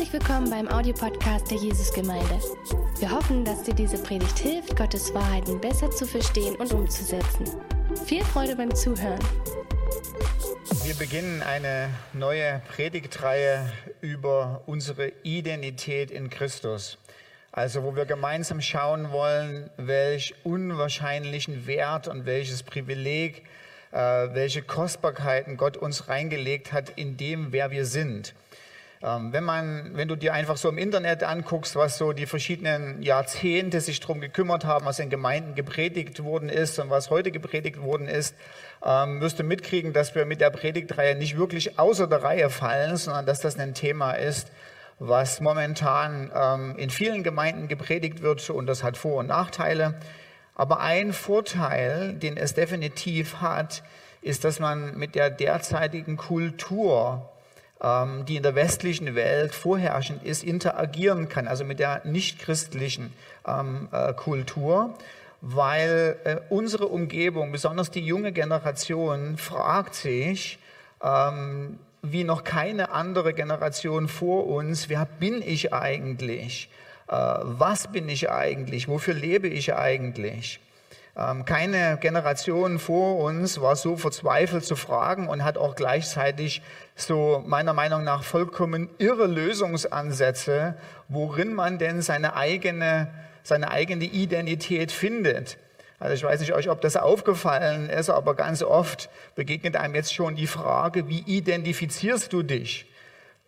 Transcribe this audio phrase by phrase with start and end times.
[0.00, 2.40] Herzlich willkommen beim Audiopodcast der Jesusgemeinde.
[2.98, 7.44] Wir hoffen, dass dir diese Predigt hilft, Gottes Wahrheiten besser zu verstehen und umzusetzen.
[8.06, 9.18] Viel Freude beim Zuhören.
[10.84, 13.70] Wir beginnen eine neue Predigtreihe
[14.00, 16.96] über unsere Identität in Christus.
[17.52, 23.44] Also wo wir gemeinsam schauen wollen, welch unwahrscheinlichen Wert und welches Privileg,
[23.92, 28.32] äh, welche Kostbarkeiten Gott uns reingelegt hat in dem, wer wir sind.
[29.02, 33.00] Ähm, wenn, man, wenn du dir einfach so im Internet anguckst, was so die verschiedenen
[33.00, 37.80] Jahrzehnte sich darum gekümmert haben, was in Gemeinden gepredigt worden ist und was heute gepredigt
[37.80, 38.34] worden ist,
[38.84, 42.96] ähm, wirst du mitkriegen, dass wir mit der Predigtreihe nicht wirklich außer der Reihe fallen,
[42.98, 44.52] sondern dass das ein Thema ist,
[44.98, 49.94] was momentan ähm, in vielen Gemeinden gepredigt wird und das hat Vor- und Nachteile.
[50.54, 53.82] Aber ein Vorteil, den es definitiv hat,
[54.20, 57.29] ist, dass man mit der derzeitigen Kultur
[57.82, 63.12] die in der westlichen Welt vorherrschend ist, interagieren kann, also mit der nichtchristlichen
[63.46, 64.94] ähm, äh, Kultur,
[65.40, 70.58] weil äh, unsere Umgebung, besonders die junge Generation, fragt sich,
[71.02, 76.68] ähm, wie noch keine andere Generation vor uns, wer bin ich eigentlich?
[77.08, 78.88] Äh, was bin ich eigentlich?
[78.88, 80.60] Wofür lebe ich eigentlich?
[81.20, 86.62] Ähm, keine Generation vor uns war so verzweifelt zu fragen und hat auch gleichzeitig
[86.96, 90.74] so meiner Meinung nach vollkommen irre Lösungsansätze,
[91.08, 93.08] worin man denn seine eigene,
[93.42, 95.58] seine eigene Identität findet.
[95.98, 100.14] Also ich weiß nicht euch, ob das aufgefallen ist, aber ganz oft begegnet einem jetzt
[100.14, 102.86] schon die Frage, wie identifizierst du dich?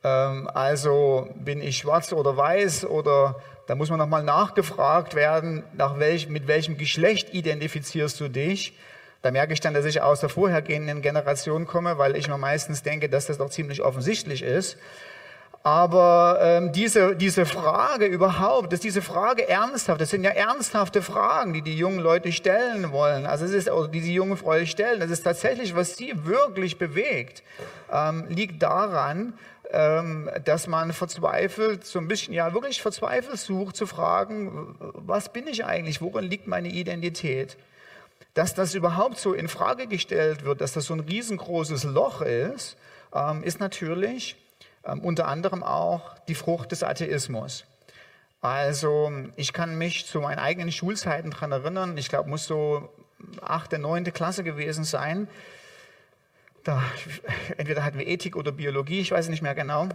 [0.05, 5.99] Ähm, also bin ich schwarz oder weiß oder da muss man nochmal nachgefragt werden, nach
[5.99, 8.77] welch, mit welchem Geschlecht identifizierst du dich?
[9.23, 12.83] Da merke ich dann, dass ich aus der vorhergehenden Generation komme, weil ich mir meistens
[12.83, 14.79] denke, dass das doch ziemlich offensichtlich ist.
[15.65, 21.53] Aber ähm, diese, diese Frage überhaupt, dass diese Frage ernsthaft, das sind ja ernsthafte Fragen,
[21.53, 23.27] die die jungen Leute stellen wollen.
[23.27, 27.45] Also es ist, die die jungen Frau stellen, das ist tatsächlich, was sie wirklich bewegt,
[27.93, 29.35] ähm, liegt daran,
[29.73, 35.47] ähm, dass man verzweifelt, so ein bisschen, ja, wirklich verzweifelt sucht zu fragen, was bin
[35.47, 37.57] ich eigentlich, worin liegt meine Identität?
[38.35, 42.77] Dass das überhaupt so in Frage gestellt wird, dass das so ein riesengroßes Loch ist,
[43.15, 44.37] ähm, ist natürlich
[44.85, 47.65] ähm, unter anderem auch die Frucht des Atheismus.
[48.43, 52.91] Also ich kann mich zu meinen eigenen Schulzeiten daran erinnern, ich glaube, muss so
[53.41, 55.29] achte, neunte Klasse gewesen sein,
[56.65, 56.83] da,
[57.57, 59.89] entweder hatten wir Ethik oder Biologie, ich weiß nicht mehr genau.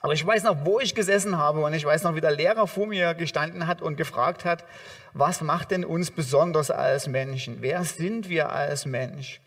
[0.00, 2.66] Aber ich weiß noch, wo ich gesessen habe und ich weiß noch, wie der Lehrer
[2.66, 4.64] vor mir gestanden hat und gefragt hat,
[5.12, 7.58] was macht denn uns besonders als Menschen?
[7.60, 9.40] Wer sind wir als Mensch?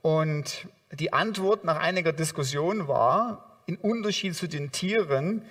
[0.00, 5.42] Und die Antwort nach einiger Diskussion war, in Unterschied zu den Tieren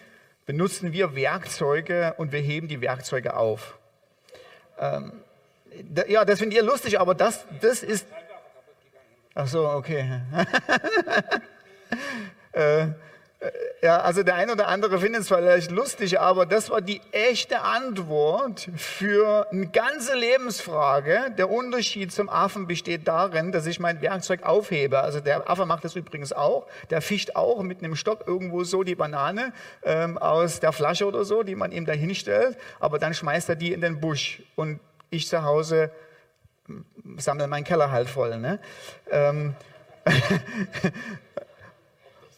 [0.46, 3.78] benutzen wir Werkzeuge und wir heben die Werkzeuge auf.
[4.80, 5.12] Ähm,
[6.08, 8.06] ja, das findet ihr lustig, aber das, das ist
[9.34, 10.22] Ach so, okay.
[12.52, 12.88] äh,
[13.81, 17.62] ja, also der eine oder andere findet es vielleicht lustig, aber das war die echte
[17.62, 21.34] Antwort für eine ganze Lebensfrage.
[21.38, 25.00] Der Unterschied zum Affen besteht darin, dass ich mein Werkzeug aufhebe.
[25.00, 26.68] Also der Affe macht das übrigens auch.
[26.91, 29.53] Der fischt auch mit einem Stock irgendwo so die Banane
[29.84, 32.58] ähm, aus der Flasche oder so, die man ihm da hinstellt.
[32.80, 34.44] Aber dann schmeißt er die in den Busch.
[34.56, 35.90] Und ich zu Hause
[37.18, 38.38] sammle meinen Keller halt voll.
[38.38, 38.60] Ne?
[39.10, 39.56] Ähm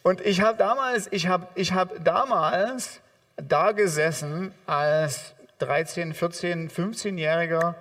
[0.02, 3.00] und ich habe damals, ich habe ich hab damals
[3.36, 7.74] da gesessen als 13, 14, 15-Jähriger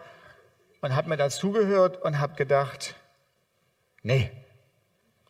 [0.81, 2.95] und habe mir dazugehört und habe gedacht,
[4.03, 4.31] nee,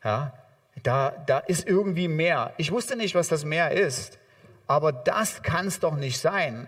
[0.03, 0.33] ja,
[0.81, 2.53] da, da ist irgendwie mehr.
[2.57, 4.19] Ich wusste nicht, was das Meer ist,
[4.67, 6.67] aber das kann es doch nicht sein.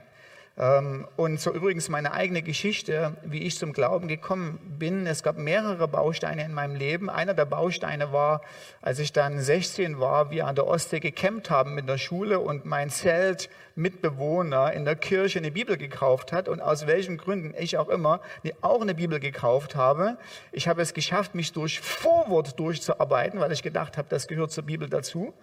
[0.58, 5.06] Ähm, und so übrigens meine eigene Geschichte, wie ich zum Glauben gekommen bin.
[5.06, 7.10] Es gab mehrere Bausteine in meinem Leben.
[7.10, 8.42] Einer der Bausteine war,
[8.82, 12.64] als ich dann 16 war, wir an der Ostsee gecampt haben mit der Schule und
[12.64, 17.90] mein Zeltmitbewohner in der Kirche eine Bibel gekauft hat und aus welchen Gründen ich auch
[17.90, 18.22] immer
[18.62, 20.18] auch eine Bibel gekauft habe.
[20.54, 24.64] Ich habe es geschafft, mich durch Vorwort durchzuarbeiten, weil ich gedacht habe, das gehört zur
[24.64, 25.34] Bibel dazu.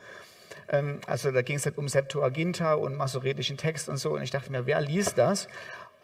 [0.73, 4.15] Ähm, also da ging es halt um Septuaginta und masoretischen Text und so.
[4.15, 5.47] Und ich dachte mir, wer liest das?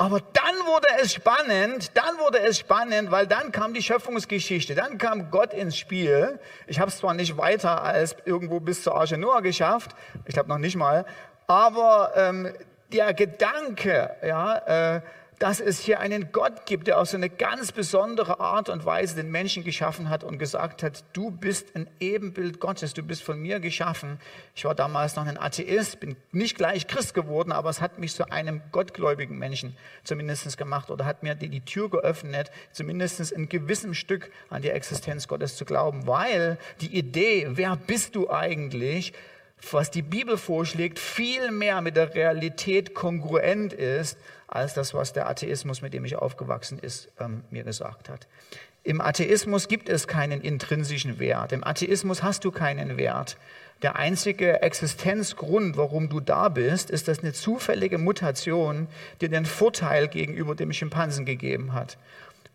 [0.01, 4.97] Aber dann wurde es spannend, dann wurde es spannend, weil dann kam die Schöpfungsgeschichte, dann
[4.97, 6.39] kam Gott ins Spiel.
[6.69, 10.51] Ich habe es zwar nicht weiter als irgendwo bis zur Arche Noah geschafft, ich glaube
[10.51, 11.05] noch nicht mal,
[11.49, 12.53] aber ähm,
[12.93, 15.01] der Gedanke, ja, äh,
[15.39, 19.15] dass es hier einen Gott gibt, der auf so eine ganz besondere Art und Weise
[19.15, 23.39] den Menschen geschaffen hat und gesagt hat, du bist ein Ebenbild Gottes, du bist von
[23.39, 24.19] mir geschaffen.
[24.55, 28.15] Ich war damals noch ein Atheist, bin nicht gleich Christ geworden, aber es hat mich
[28.15, 33.95] zu einem gottgläubigen Menschen zumindest gemacht oder hat mir die, Tür geöffnet, zumindest in gewissem
[33.95, 39.13] Stück an die Existenz Gottes zu glauben, weil die Idee, wer bist du eigentlich,
[39.73, 44.17] was die Bibel vorschlägt, viel mehr mit der Realität kongruent ist,
[44.49, 48.27] als das, was der Atheismus, mit dem ich aufgewachsen ist, ähm, mir gesagt hat.
[48.83, 51.53] Im Atheismus gibt es keinen intrinsischen Wert.
[51.53, 53.37] Im Atheismus hast du keinen Wert.
[53.83, 58.89] Der einzige Existenzgrund, warum du da bist, ist, dass eine zufällige Mutation
[59.21, 61.99] dir den Vorteil gegenüber dem Schimpansen gegeben hat.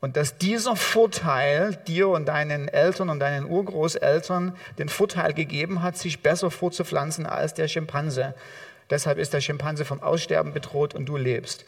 [0.01, 5.97] Und dass dieser Vorteil dir und deinen Eltern und deinen Urgroßeltern den Vorteil gegeben hat,
[5.97, 8.33] sich besser vorzupflanzen als der Schimpanse.
[8.93, 11.65] Deshalb ist der Schimpanse vom Aussterben bedroht und du lebst.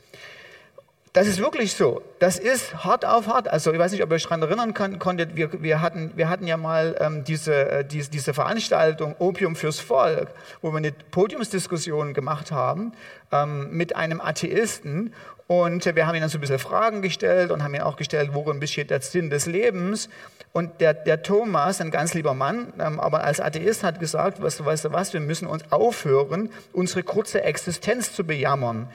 [1.11, 2.03] Das ist wirklich so.
[2.19, 3.47] Das ist hart auf hart.
[3.47, 5.35] Also ich weiß nicht, ob ihr euch daran erinnern konntet.
[5.35, 9.79] Wir, wir, hatten, wir hatten ja mal ähm, diese, äh, diese, diese Veranstaltung Opium fürs
[9.79, 10.27] Volk,
[10.61, 12.91] wo wir eine Podiumsdiskussion gemacht haben
[13.31, 15.15] ähm, mit einem Atheisten.
[15.47, 18.31] Und wir haben ihm dann so ein bisschen Fragen gestellt und haben ihn auch gestellt,
[18.33, 20.09] worin besteht der Sinn des Lebens.
[20.53, 24.61] Und der, der Thomas, ein ganz lieber Mann, ähm, aber als Atheist hat gesagt, weißt
[24.61, 28.89] du, weißt du was, wir müssen uns aufhören, unsere kurze Existenz zu bejammern.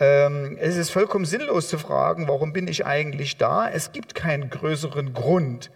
[0.00, 3.70] Ähm, es ist vollkommen sinnlos zu fragen, warum bin ich eigentlich da?
[3.70, 5.70] Es gibt keinen größeren Grund.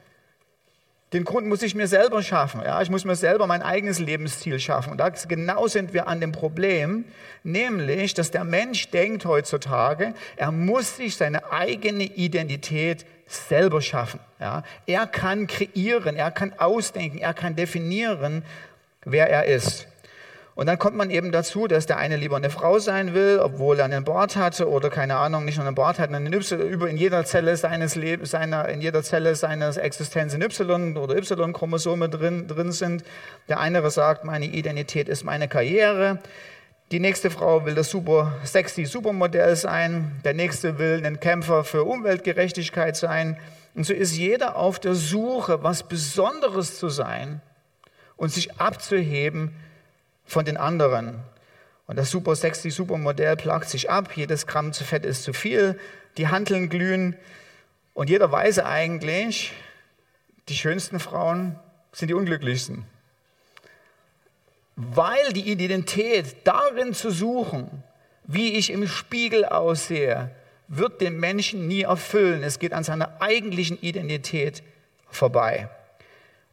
[1.13, 2.61] Den Grund muss ich mir selber schaffen.
[2.63, 2.83] Ja?
[2.83, 4.93] Ich muss mir selber mein eigenes Lebensziel schaffen.
[4.93, 7.07] Und da genau sind wir an dem Problem,
[7.43, 14.21] nämlich, dass der Mensch denkt heutzutage, er muss sich seine eigene Identität selber schaffen.
[14.39, 14.63] Ja?
[14.87, 18.45] Er kann kreieren, er kann ausdenken, er kann definieren,
[19.05, 19.88] wer er ist.
[20.59, 23.79] Und dann kommt man eben dazu, dass der eine lieber eine Frau sein will, obwohl
[23.79, 26.91] er einen Bart hatte oder keine Ahnung, nicht nur einen Bart hat, einen y, über
[26.91, 32.09] in jeder Zelle seines Lebens, seiner, in jeder Zelle seines Existenz ein Y oder Y-Chromosome
[32.09, 33.05] drin, drin sind.
[33.49, 36.19] Der andere sagt, meine Identität ist meine Karriere.
[36.91, 40.21] Die nächste Frau will das super sexy Supermodell sein.
[40.25, 43.37] Der nächste will ein Kämpfer für Umweltgerechtigkeit sein.
[43.77, 47.43] Und so ist jeder auf der Suche, was Besonderes zu sein
[48.17, 49.55] und sich abzuheben
[50.29, 51.19] von den anderen.
[51.89, 55.81] Und das super sexy Supermodell plagt sich ab, jedes Gramm zu Fett ist zu viel,
[56.19, 57.17] die Handeln glühen
[57.95, 59.53] und jeder weiß eigentlich,
[60.49, 61.59] die schönsten Frauen
[61.93, 62.85] sind die unglücklichsten.
[64.77, 67.83] Weil die Identität darin zu suchen,
[68.25, 70.31] wie ich im Spiegel aussehe,
[70.69, 72.43] wird den Menschen nie erfüllen.
[72.43, 74.63] Es geht an seiner eigentlichen Identität
[75.09, 75.71] vorbei.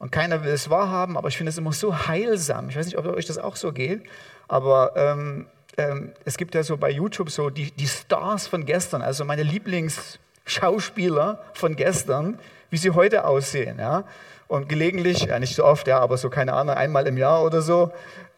[0.05, 2.69] Und keiner will es wahrhaben, aber ich finde es immer so heilsam.
[2.69, 4.03] Ich weiß nicht, ob euch das auch so geht,
[4.47, 5.47] aber ähm,
[5.79, 9.41] ähm, es gibt ja so bei YouTube so die, die Stars von gestern, also meine
[9.41, 12.37] Lieblingsschauspieler von gestern,
[12.69, 13.79] wie sie heute aussehen.
[13.79, 14.03] Ja?
[14.47, 17.63] Und gelegentlich, ja nicht so oft, ja, aber so keine Ahnung, einmal im Jahr oder
[17.63, 17.91] so,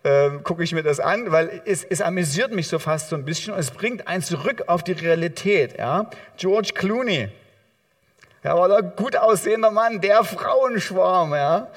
[0.06, 3.26] ähm, gucke ich mir das an, weil es, es amüsiert mich so fast so ein
[3.26, 5.78] bisschen und es bringt einen zurück auf die Realität.
[5.78, 6.10] Ja?
[6.38, 7.28] George Clooney,
[8.44, 11.68] er war ein gut aussehender Mann, der Frauenschwarm, ja.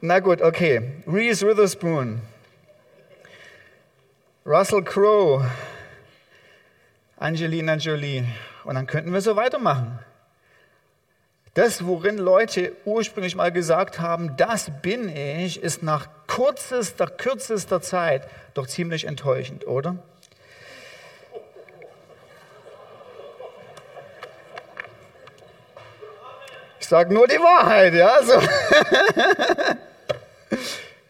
[0.00, 0.92] Na gut, okay.
[1.06, 2.20] Reese Witherspoon,
[4.44, 5.50] Russell Crowe,
[7.16, 8.24] Angelina Jolie.
[8.64, 9.98] Und dann könnten wir so weitermachen.
[11.54, 18.28] Das, worin Leute ursprünglich mal gesagt haben, das bin ich, ist nach kürzester, kürzester Zeit
[18.54, 19.96] doch ziemlich enttäuschend, oder?
[26.84, 28.22] Ich sage nur die Wahrheit, ja.
[28.22, 28.42] So.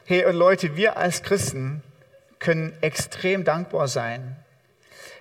[0.04, 1.82] hey, und Leute, wir als Christen
[2.38, 4.36] können extrem dankbar sein.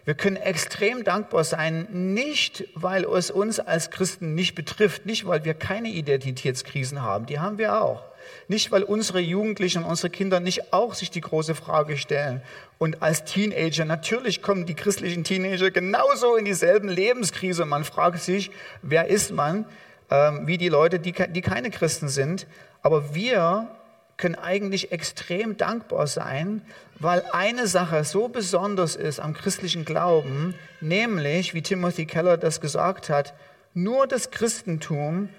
[0.05, 5.43] Wir können extrem dankbar sein, nicht weil es uns als Christen nicht betrifft, nicht weil
[5.43, 8.03] wir keine Identitätskrisen haben, die haben wir auch.
[8.47, 12.43] Nicht weil unsere Jugendlichen und unsere Kinder nicht auch sich die große Frage stellen.
[12.77, 17.65] Und als Teenager, natürlich kommen die christlichen Teenager genauso in dieselben Lebenskrise.
[17.65, 18.51] Man fragt sich,
[18.83, 19.65] wer ist man?
[20.13, 22.45] Ähm, wie die Leute, die, die keine Christen sind.
[22.83, 23.67] Aber wir
[24.15, 26.61] können eigentlich extrem dankbar sein,
[26.99, 33.09] weil eine Sache so besonders ist am christlichen Glauben, nämlich, wie Timothy Keller das gesagt
[33.09, 33.33] hat,
[33.73, 35.29] nur das Christentum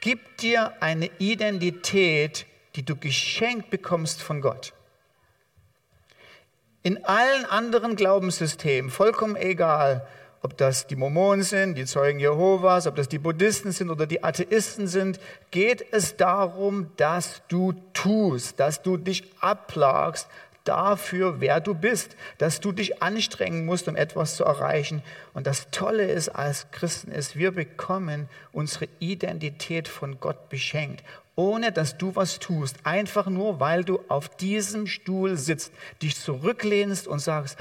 [0.00, 4.72] gibt dir eine Identität, die du geschenkt bekommst von Gott.
[6.82, 10.06] In allen anderen Glaubenssystemen, vollkommen egal,
[10.46, 14.22] ob das die Mormonen sind, die Zeugen Jehovas, ob das die Buddhisten sind oder die
[14.22, 15.18] Atheisten sind,
[15.50, 20.28] geht es darum, dass du tust, dass du dich abplagst,
[20.62, 25.02] dafür, wer du bist, dass du dich anstrengen musst, um etwas zu erreichen.
[25.34, 31.72] Und das Tolle ist als Christen ist, wir bekommen unsere Identität von Gott beschenkt, ohne
[31.72, 35.72] dass du was tust, einfach nur, weil du auf diesem Stuhl sitzt,
[36.02, 37.58] dich zurücklehnst und sagst,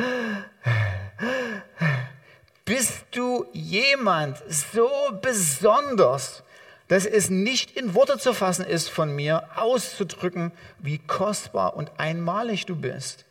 [2.65, 4.89] bist du jemand so
[5.21, 6.43] besonders,
[6.87, 12.65] dass es nicht in Worte zu fassen ist von mir, auszudrücken, wie kostbar und einmalig
[12.65, 13.25] du bist.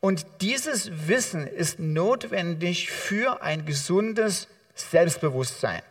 [0.00, 5.82] Und dieses Wissen ist notwendig für ein gesundes Selbstbewusstsein.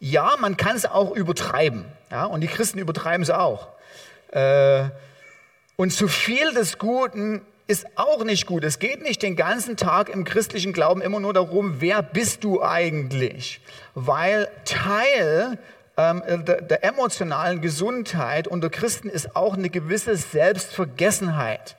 [0.00, 1.84] Ja, man kann es auch übertreiben.
[2.10, 3.68] Ja, und die Christen übertreiben es auch.
[4.30, 4.84] Äh,
[5.76, 8.64] und zu viel des Guten ist auch nicht gut.
[8.64, 12.62] Es geht nicht den ganzen Tag im christlichen Glauben immer nur darum, wer bist du
[12.62, 13.62] eigentlich?
[13.94, 15.58] Weil Teil
[15.96, 21.76] ähm, der, der emotionalen Gesundheit unter Christen ist auch eine gewisse Selbstvergessenheit.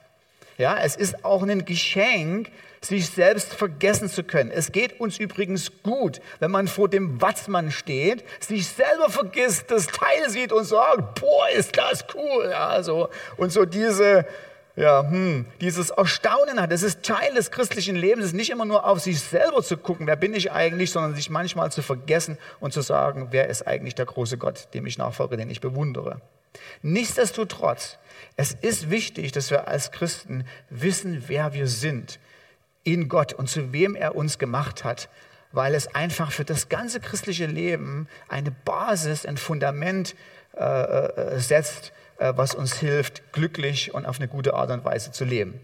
[0.58, 2.50] Ja, es ist auch ein Geschenk,
[2.82, 4.50] sich selbst vergessen zu können.
[4.50, 9.86] Es geht uns übrigens gut, wenn man vor dem Watzmann steht, sich selber vergisst, das
[9.88, 12.50] Teil sieht und sagt, boah, ist das cool.
[12.50, 13.10] Ja, so.
[13.38, 14.26] Und so diese,
[14.76, 16.72] ja, hm, dieses Erstaunen hat.
[16.72, 20.08] Das ist Teil des christlichen Lebens, ist nicht immer nur auf sich selber zu gucken,
[20.08, 23.96] wer bin ich eigentlich, sondern sich manchmal zu vergessen und zu sagen, wer ist eigentlich
[23.96, 26.22] der große Gott, dem ich nachfolge, den ich bewundere.
[26.82, 27.98] Nichtsdestotrotz,
[28.36, 32.20] es ist wichtig, dass wir als Christen wissen, wer wir sind
[32.84, 35.10] in Gott und zu wem er uns gemacht hat,
[35.52, 40.16] weil es einfach für das ganze christliche Leben eine Basis, ein Fundament
[40.58, 42.03] äh, äh setzt, äh,
[42.36, 45.60] was uns hilft, glücklich und auf eine gute Art und Weise zu leben.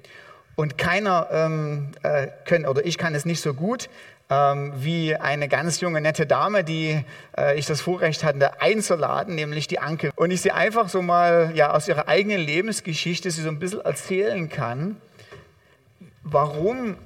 [0.56, 3.89] Und keiner ähm, äh, können, oder ich kann es nicht so gut,
[4.30, 7.04] ähm, wie eine ganz junge, nette Dame, die
[7.38, 10.12] äh, ich das Vorrecht hatte einzuladen, nämlich die Anke.
[10.16, 13.82] Und ich sie einfach so mal ja, aus ihrer eigenen Lebensgeschichte sie so ein bisschen
[13.82, 14.98] erzählen kann,
[16.24, 16.98] warum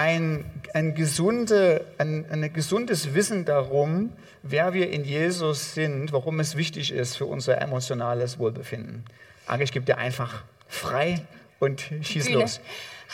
[0.00, 6.56] ein, ein, gesunde, ein, ein gesundes Wissen darum, wer wir in Jesus sind, warum es
[6.56, 9.04] wichtig ist für unser emotionales Wohlbefinden.
[9.46, 11.20] Anke, ich gebe dir einfach frei
[11.58, 12.40] und schieß Bühne.
[12.40, 12.60] los.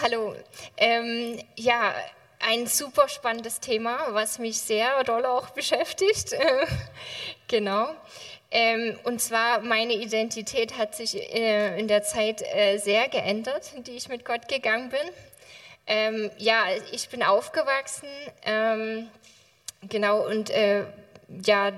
[0.01, 0.37] Hallo.
[0.77, 1.93] Ähm, ja,
[2.39, 6.37] ein super spannendes Thema, was mich sehr doll auch beschäftigt.
[7.49, 7.89] genau.
[8.53, 13.97] Ähm, und zwar meine Identität hat sich äh, in der Zeit äh, sehr geändert, die
[13.97, 15.01] ich mit Gott gegangen bin.
[15.87, 18.09] Ähm, ja, ich bin aufgewachsen,
[18.43, 19.09] ähm,
[19.83, 20.85] genau, und äh,
[21.45, 21.73] ja,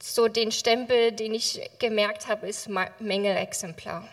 [0.00, 2.68] so den Stempel, den ich gemerkt habe, ist
[3.00, 4.06] Mängelexemplar.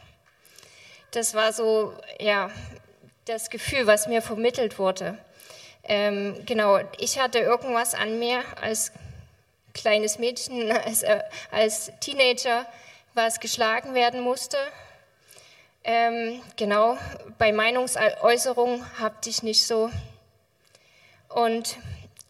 [1.12, 2.50] Das war so, ja,
[3.26, 5.18] das Gefühl, was mir vermittelt wurde.
[5.84, 8.92] Ähm, genau, ich hatte irgendwas an mir als
[9.74, 12.66] kleines Mädchen, als, äh, als Teenager,
[13.14, 14.58] was geschlagen werden musste.
[15.86, 16.98] Ähm, genau,
[17.38, 19.90] bei Meinungsäußerung habt ich nicht so.
[21.28, 21.78] Und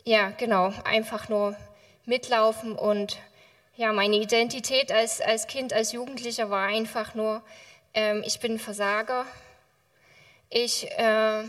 [0.04, 1.56] ja, genau, einfach nur
[2.06, 3.18] mitlaufen und
[3.76, 7.42] ja, meine Identität als, als Kind, als Jugendlicher war einfach nur,
[7.94, 9.26] ähm, ich bin Versager.
[10.50, 11.44] Ich äh,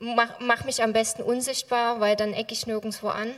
[0.00, 3.34] mache mach mich am besten unsichtbar, weil dann ecke ich nirgendwo an.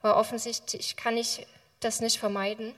[0.00, 1.46] Weil offensichtlich kann ich
[1.80, 2.74] das nicht vermeiden.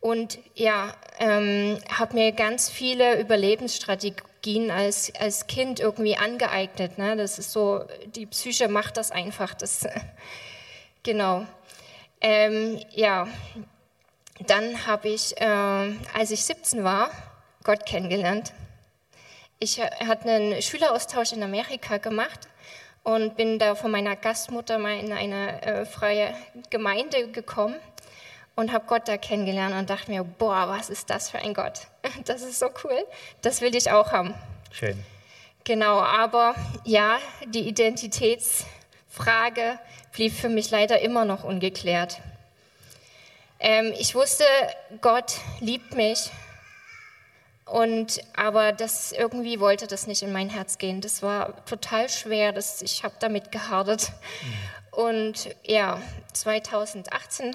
[0.00, 6.96] Und ja, ähm, habe mir ganz viele Überlebensstrategien als, als Kind irgendwie angeeignet.
[6.96, 7.16] Ne?
[7.16, 9.52] Das ist so, die Psyche macht das einfach.
[9.52, 9.86] Das,
[11.02, 11.46] genau.
[12.22, 13.28] Ähm, ja,
[14.46, 15.44] dann habe ich, äh,
[16.14, 17.10] als ich 17 war,
[17.62, 18.54] Gott kennengelernt.
[19.58, 22.48] Ich hatte einen Schüleraustausch in Amerika gemacht
[23.02, 26.34] und bin da von meiner Gastmutter mal in eine äh, freie
[26.70, 27.76] Gemeinde gekommen
[28.56, 31.86] und habe Gott da kennengelernt und dachte mir, boah, was ist das für ein Gott?
[32.24, 33.04] Das ist so cool,
[33.42, 34.34] das will ich auch haben.
[34.70, 35.02] Schön.
[35.64, 36.54] Genau, aber
[36.84, 39.78] ja, die Identitätsfrage
[40.12, 42.18] blieb für mich leider immer noch ungeklärt.
[43.58, 44.44] Ähm, ich wusste,
[45.00, 46.30] Gott liebt mich,
[47.70, 51.00] und aber das irgendwie wollte das nicht in mein Herz gehen.
[51.00, 52.52] Das war total schwer.
[52.52, 54.10] Das, ich habe damit gehadert.
[54.42, 55.02] Mhm.
[55.02, 56.02] Und ja,
[56.32, 57.54] 2018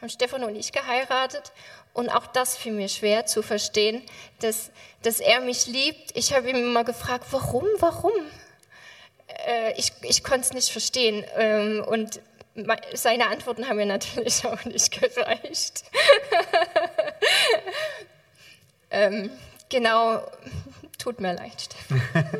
[0.00, 1.52] haben Stefan und ich geheiratet.
[1.92, 4.02] Und auch das fiel mir schwer zu verstehen,
[4.40, 4.70] dass,
[5.02, 6.16] dass er mich liebt.
[6.16, 8.12] Ich habe ihm immer gefragt, warum, warum?
[9.46, 11.24] Äh, ich ich konnte es nicht verstehen.
[11.36, 12.20] Ähm, und
[12.94, 15.84] seine Antworten haben mir natürlich auch nicht gereicht.
[18.90, 19.30] ähm,
[19.68, 20.22] genau,
[20.98, 22.02] tut mir leid, Stefan.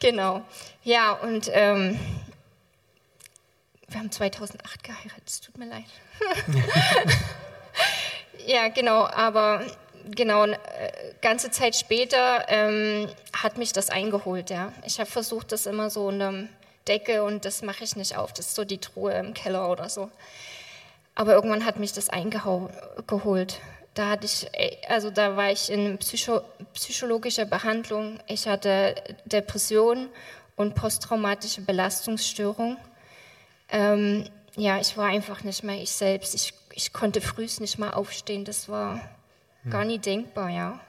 [0.00, 0.42] genau,
[0.82, 1.98] ja, und ähm,
[3.94, 5.84] wir haben 2008 geheiratet, es tut mir leid.
[8.46, 9.64] ja, genau, aber
[10.10, 10.56] genau, äh,
[11.22, 14.50] ganze Zeit später ähm, hat mich das eingeholt.
[14.50, 14.72] Ja.
[14.84, 16.48] Ich habe versucht, das immer so unter
[16.88, 18.32] Decke und das mache ich nicht auf.
[18.32, 20.10] Das ist so die Truhe im Keller oder so.
[21.14, 23.60] Aber irgendwann hat mich das eingeholt.
[23.94, 26.40] Da hatte ich, äh, also da war ich in Psycho
[26.72, 28.18] psychologischer Behandlung.
[28.26, 30.08] Ich hatte Depression
[30.56, 32.76] und posttraumatische Belastungsstörung.
[33.74, 36.34] Ähm, ja, ich war einfach nicht mehr ich selbst.
[36.34, 38.44] Ich, ich konnte frühst nicht mal aufstehen.
[38.44, 39.00] Das war
[39.64, 39.70] hm.
[39.72, 40.80] gar nie denkbar, ja.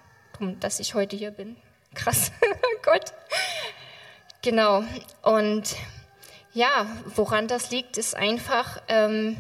[0.60, 1.58] Dass ich heute hier bin.
[1.96, 2.32] Krass.
[2.84, 3.14] Gott.
[4.44, 4.84] Genau.
[5.24, 5.76] Und
[6.54, 9.36] ja, woran das liegt, ist einfach, ähm,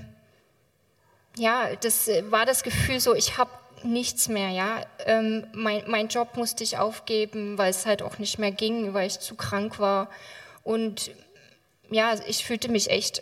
[1.37, 3.51] ja, das war das Gefühl so, ich habe
[3.83, 4.81] nichts mehr, ja.
[5.05, 9.05] Ähm, mein, mein Job musste ich aufgeben, weil es halt auch nicht mehr ging, weil
[9.05, 10.09] ich zu krank war.
[10.63, 11.11] Und
[11.91, 13.21] ja, ich fühlte mich echt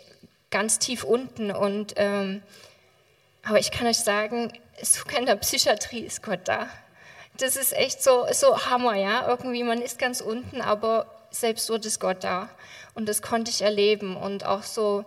[0.54, 1.50] ganz tief unten.
[1.50, 2.40] Und, ähm,
[3.42, 6.68] aber ich kann euch sagen, sogar in der Psychiatrie ist Gott da.
[7.38, 9.26] Das ist echt so, so Hammer, ja.
[9.26, 12.48] Irgendwie, man ist ganz unten, aber selbst dort ist Gott da.
[12.94, 14.16] Und das konnte ich erleben.
[14.16, 15.04] Und auch so,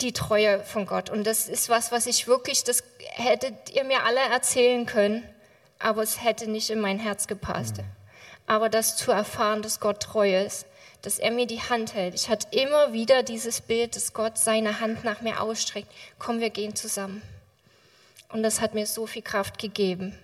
[0.00, 1.10] die Treue von Gott.
[1.10, 5.28] Und das ist was, was ich wirklich, das hättet ihr mir alle erzählen können,
[5.80, 7.78] aber es hätte nicht in mein Herz gepasst.
[7.78, 7.84] Mhm.
[8.46, 10.64] Aber das zu erfahren, dass Gott treu ist,
[11.02, 12.14] dass er mir die Hand hält.
[12.14, 15.88] Ich hatte immer wieder dieses Bild, dass Gott seine Hand nach mir ausstreckt.
[16.18, 17.22] Komm, wir gehen zusammen.
[18.30, 20.18] Und das hat mir so viel Kraft gegeben.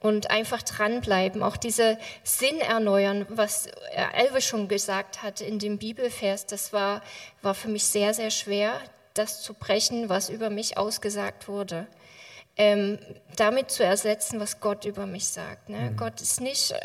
[0.00, 3.68] Und einfach dranbleiben, auch diese Sinn erneuern, was
[4.14, 7.02] Elve schon gesagt hat in dem Bibelvers, das war,
[7.42, 8.80] war für mich sehr, sehr schwer,
[9.12, 11.86] das zu brechen, was über mich ausgesagt wurde.
[12.56, 12.98] Ähm,
[13.36, 15.68] damit zu ersetzen, was Gott über mich sagt.
[15.68, 15.90] Ne?
[15.90, 15.96] Mhm.
[15.96, 16.76] Gott ist nicht, äh,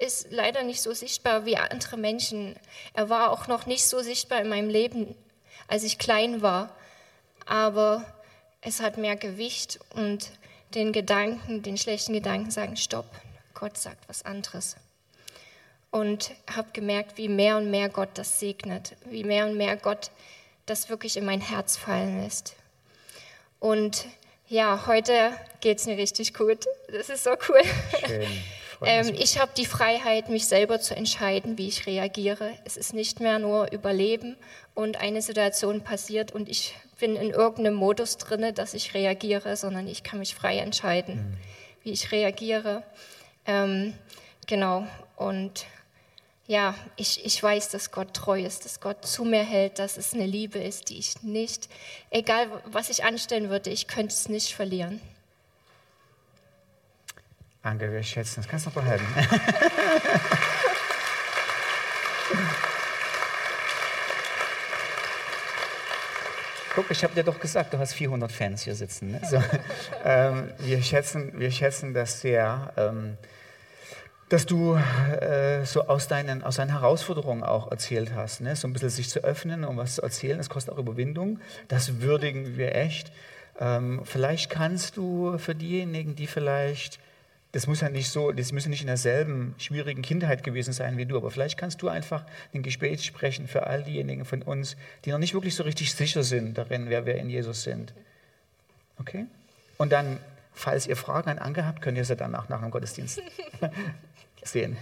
[0.00, 2.56] ist leider nicht so sichtbar wie andere Menschen.
[2.94, 5.14] Er war auch noch nicht so sichtbar in meinem Leben,
[5.68, 6.74] als ich klein war.
[7.46, 8.04] Aber
[8.62, 10.30] es hat mehr Gewicht und
[10.74, 13.06] den Gedanken, den schlechten Gedanken sagen, stopp,
[13.54, 14.76] Gott sagt was anderes.
[15.90, 20.10] Und habe gemerkt, wie mehr und mehr Gott das segnet, wie mehr und mehr Gott
[20.66, 22.54] das wirklich in mein Herz fallen lässt.
[23.58, 24.06] Und
[24.48, 26.64] ja, heute geht es mir richtig gut.
[26.88, 27.62] Das ist so cool.
[28.82, 32.52] Ähm, ich habe die Freiheit, mich selber zu entscheiden, wie ich reagiere.
[32.64, 34.36] Es ist nicht mehr nur Überleben
[34.74, 39.86] und eine Situation passiert und ich bin in irgendeinem Modus drin, dass ich reagiere, sondern
[39.86, 41.36] ich kann mich frei entscheiden, mhm.
[41.82, 42.82] wie ich reagiere.
[43.46, 43.94] Ähm,
[44.46, 44.86] genau.
[45.16, 45.66] Und
[46.46, 50.14] ja, ich, ich weiß, dass Gott treu ist, dass Gott zu mir hält, dass es
[50.14, 51.68] eine Liebe ist, die ich nicht,
[52.10, 55.00] egal was ich anstellen würde, ich könnte es nicht verlieren.
[57.62, 58.48] Danke, wir schätzen das.
[58.48, 59.04] Kannst du noch behalten.
[66.74, 69.10] Guck, ich habe dir doch gesagt, du hast 400 Fans hier sitzen.
[69.10, 69.20] Ne?
[69.28, 69.42] So,
[70.04, 73.18] ähm, wir, schätzen, wir schätzen das sehr, ähm,
[74.30, 78.40] dass du äh, so aus deinen, aus deinen Herausforderungen auch erzählt hast.
[78.40, 78.56] Ne?
[78.56, 81.40] So ein bisschen sich zu öffnen und was zu erzählen, das kostet auch Überwindung.
[81.68, 83.12] Das würdigen wir echt.
[83.58, 87.00] Ähm, vielleicht kannst du für diejenigen, die vielleicht
[87.52, 91.06] das muss ja nicht so, das müssen nicht in derselben schwierigen Kindheit gewesen sein wie
[91.06, 95.10] du, aber vielleicht kannst du einfach ein Gespräch sprechen für all diejenigen von uns, die
[95.10, 97.92] noch nicht wirklich so richtig sicher sind darin, wer wir in Jesus sind.
[98.98, 99.26] Okay?
[99.78, 100.20] Und dann,
[100.52, 103.20] falls ihr Fragen an Anke habt, könnt ihr sie danach nach dem Gottesdienst
[104.44, 104.76] sehen.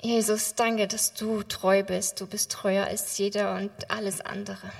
[0.00, 2.20] Jesus, danke, dass du treu bist.
[2.20, 4.70] Du bist treuer als jeder und alles andere.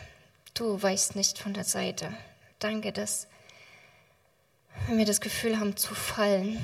[0.54, 2.12] Du weichst nicht von der Seite.
[2.60, 3.26] Danke, dass
[4.88, 6.58] wenn wir das Gefühl haben zu fallen,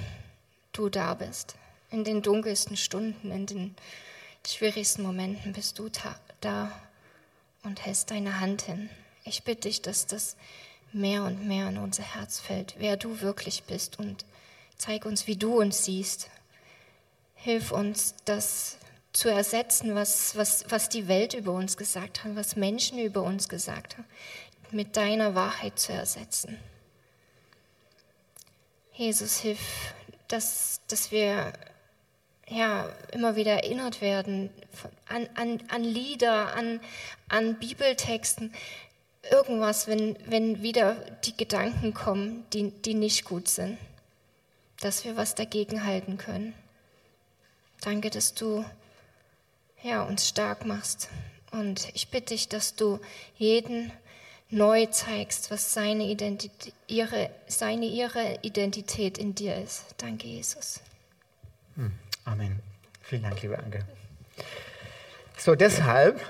[0.72, 1.56] du da bist.
[1.90, 3.74] In den dunkelsten Stunden, in den
[4.46, 5.90] schwierigsten Momenten bist du
[6.40, 6.72] da
[7.64, 8.88] und hältst deine Hand hin.
[9.24, 10.36] Ich bitte dich, dass das
[10.90, 14.24] mehr und mehr in unser Herz fällt, wer du wirklich bist und
[14.78, 16.30] zeig uns, wie du uns siehst.
[17.34, 18.78] Hilf uns, das
[19.12, 23.50] zu ersetzen, was, was, was die Welt über uns gesagt hat, was Menschen über uns
[23.50, 24.06] gesagt haben,
[24.70, 26.58] mit deiner Wahrheit zu ersetzen.
[28.96, 29.92] Jesus, hilf,
[30.28, 31.52] dass, dass wir
[32.48, 34.50] ja, immer wieder erinnert werden
[35.08, 36.80] an, an, an Lieder, an,
[37.28, 38.54] an Bibeltexten,
[39.30, 43.78] irgendwas, wenn, wenn wieder die Gedanken kommen, die, die nicht gut sind,
[44.80, 46.54] dass wir was dagegen halten können.
[47.80, 48.64] Danke, dass du
[49.82, 51.08] ja, uns stark machst.
[51.50, 53.00] Und ich bitte dich, dass du
[53.38, 53.90] jeden
[54.54, 59.84] neu zeigst, was seine Identität, ihre, seine, ihre Identität in dir ist.
[59.98, 60.80] Danke, Jesus.
[61.76, 61.92] Hm,
[62.24, 62.60] Amen.
[63.02, 63.84] Vielen Dank, liebe Anke.
[65.36, 66.20] So, deshalb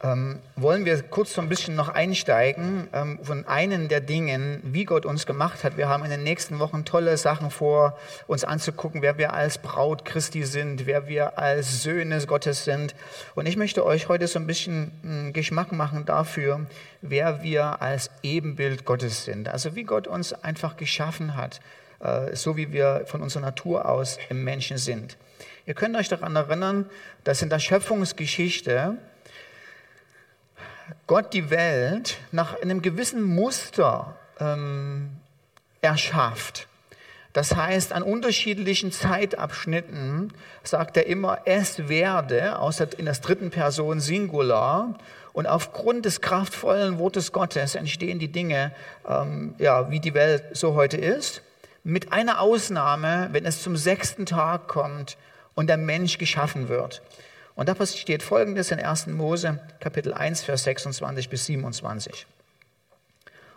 [0.00, 4.84] ähm, wollen wir kurz so ein bisschen noch einsteigen ähm, von einen der Dingen, wie
[4.84, 5.76] Gott uns gemacht hat.
[5.76, 10.04] Wir haben in den nächsten Wochen tolle Sachen vor, uns anzugucken, wer wir als Braut
[10.04, 12.94] Christi sind, wer wir als Söhne Gottes sind.
[13.34, 16.66] Und ich möchte euch heute so ein bisschen hm, Geschmack machen dafür,
[17.00, 19.48] wer wir als Ebenbild Gottes sind.
[19.48, 21.58] Also wie Gott uns einfach geschaffen hat,
[21.98, 25.16] äh, so wie wir von unserer Natur aus im Menschen sind.
[25.66, 26.86] Ihr könnt euch daran erinnern,
[27.24, 28.96] dass in der Schöpfungsgeschichte
[31.06, 35.10] Gott die Welt nach einem gewissen Muster ähm,
[35.80, 36.68] erschafft.
[37.32, 44.00] Das heißt, an unterschiedlichen Zeitabschnitten sagt er immer, es werde, außer in der dritten Person
[44.00, 44.94] Singular.
[45.32, 48.72] Und aufgrund des kraftvollen Wortes Gottes entstehen die Dinge,
[49.06, 51.42] ähm, ja, wie die Welt so heute ist.
[51.84, 55.16] Mit einer Ausnahme, wenn es zum sechsten Tag kommt
[55.54, 57.02] und der Mensch geschaffen wird.
[57.58, 59.08] Und da steht folgendes in 1.
[59.08, 62.24] Mose, Kapitel 1, Vers 26 bis 27.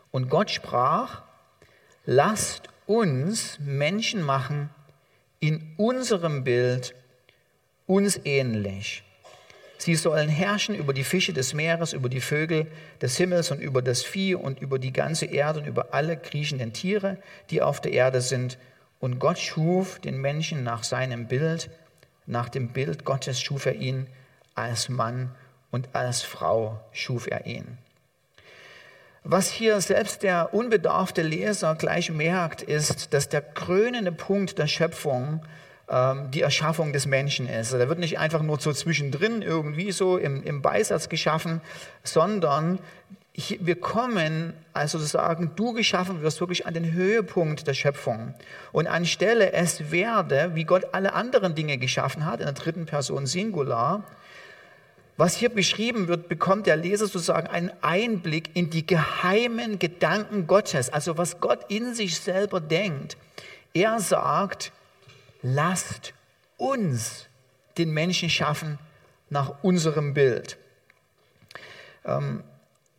[0.10, 1.22] Und Gott sprach,
[2.08, 4.72] lasst uns Menschen machen
[5.40, 6.96] in unserem Bild,
[7.86, 9.04] uns ähnlich.
[9.78, 12.66] Sie sollen herrschen über die Fische des Meeres, über die Vögel
[13.04, 16.74] des Himmels und über das Vieh und über die ganze Erde und über alle kriechenden
[16.74, 17.18] Tiere,
[17.52, 18.58] die auf der Erde sind.
[19.00, 21.70] Und Gott schuf den Menschen nach seinem Bild
[22.26, 24.08] nach dem Bild Gottes schuf er ihn,
[24.56, 25.32] als Mann
[25.72, 27.78] und als Frau schuf er ihn.
[29.24, 35.46] Was hier selbst der unbedarfte Leser gleich merkt, ist, dass der krönende Punkt der Schöpfung
[35.88, 37.68] ähm, die Erschaffung des Menschen ist.
[37.74, 41.62] Also da wird nicht einfach nur so zwischendrin irgendwie so im, im Beisatz geschaffen,
[42.04, 42.80] sondern
[43.34, 48.34] wir kommen, also sozusagen, du geschaffen wirst wirklich an den Höhepunkt der Schöpfung.
[48.72, 53.26] Und anstelle es werde, wie Gott alle anderen Dinge geschaffen hat, in der dritten Person
[53.26, 54.04] Singular,
[55.16, 60.90] was hier beschrieben wird, bekommt der Leser sozusagen einen Einblick in die geheimen Gedanken Gottes,
[60.90, 63.18] also was Gott in sich selber denkt.
[63.74, 64.72] Er sagt,
[65.42, 66.14] lasst
[66.58, 67.28] uns
[67.78, 68.78] den Menschen schaffen
[69.30, 70.58] nach unserem Bild.
[72.04, 72.44] Ähm,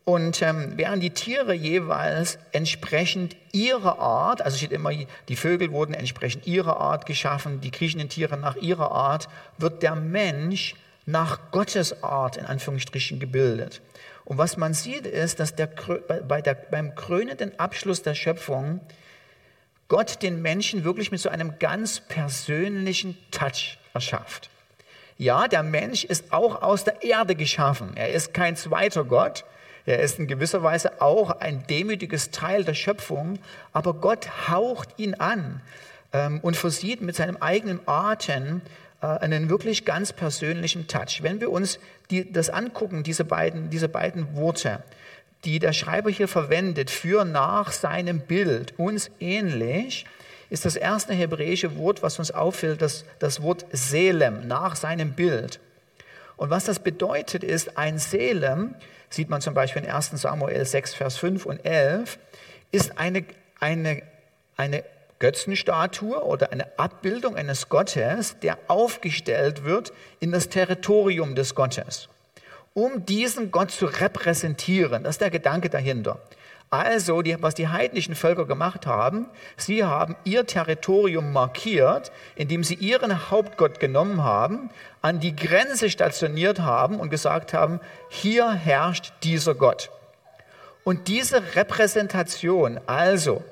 [0.04, 4.90] und ähm, während die Tiere jeweils entsprechend ihrer Art, also steht immer,
[5.28, 9.94] die Vögel wurden entsprechend ihrer Art geschaffen, die kriechenden Tiere nach ihrer Art, wird der
[9.94, 10.74] Mensch
[11.06, 13.80] nach Gottes Art in Anführungsstrichen gebildet.
[14.24, 18.80] Und was man sieht, ist, dass der, bei der, beim krönenden Abschluss der Schöpfung
[19.88, 24.48] Gott den Menschen wirklich mit so einem ganz persönlichen Touch erschafft.
[25.18, 27.92] Ja, der Mensch ist auch aus der Erde geschaffen.
[27.94, 29.44] Er ist kein zweiter Gott,
[29.86, 33.38] er ist in gewisser Weise auch ein demütiges Teil der Schöpfung,
[33.72, 35.60] aber Gott haucht ihn an
[36.12, 38.60] ähm, und versieht mit seinem eigenen Atem
[39.00, 41.22] äh, einen wirklich ganz persönlichen Touch.
[41.22, 41.78] Wenn wir uns
[42.10, 44.82] die, das angucken, diese beiden, diese beiden Worte,
[45.44, 50.06] die der Schreiber hier verwendet für nach seinem Bild, uns ähnlich,
[50.50, 55.58] ist das erste hebräische Wort, was uns auffällt, das, das Wort Selem, nach seinem Bild.
[56.36, 58.74] Und was das bedeutet, ist, ein Selem
[59.10, 62.18] sieht man zum Beispiel in 1 Samuel 6, Vers 5 und 11,
[62.70, 63.24] ist eine,
[63.60, 64.02] eine,
[64.56, 64.84] eine
[65.18, 72.08] Götzenstatue oder eine Abbildung eines Gottes, der aufgestellt wird in das Territorium des Gottes,
[72.74, 75.04] um diesen Gott zu repräsentieren.
[75.04, 76.18] Das ist der Gedanke dahinter.
[76.72, 79.26] Also, die, was die heidnischen Völker gemacht haben,
[79.58, 84.70] sie haben ihr Territorium markiert, indem sie ihren Hauptgott genommen haben,
[85.02, 89.90] an die Grenze stationiert haben und gesagt haben, hier herrscht dieser Gott.
[90.82, 93.44] Und diese Repräsentation, also,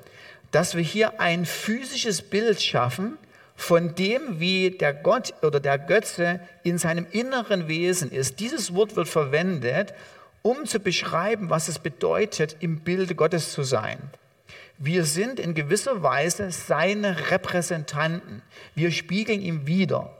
[0.49, 3.19] dass wir hier ein physisches Bild schaffen
[3.55, 8.95] von dem, wie der Gott oder der Götze in seinem inneren Wesen ist, dieses Wort
[8.95, 9.93] wird verwendet,
[10.41, 13.99] um zu beschreiben, was es bedeutet, im Bilde Gottes zu sein.
[14.77, 18.41] Wir sind in gewisser Weise seine Repräsentanten.
[18.73, 20.11] Wir spiegeln ihm wider.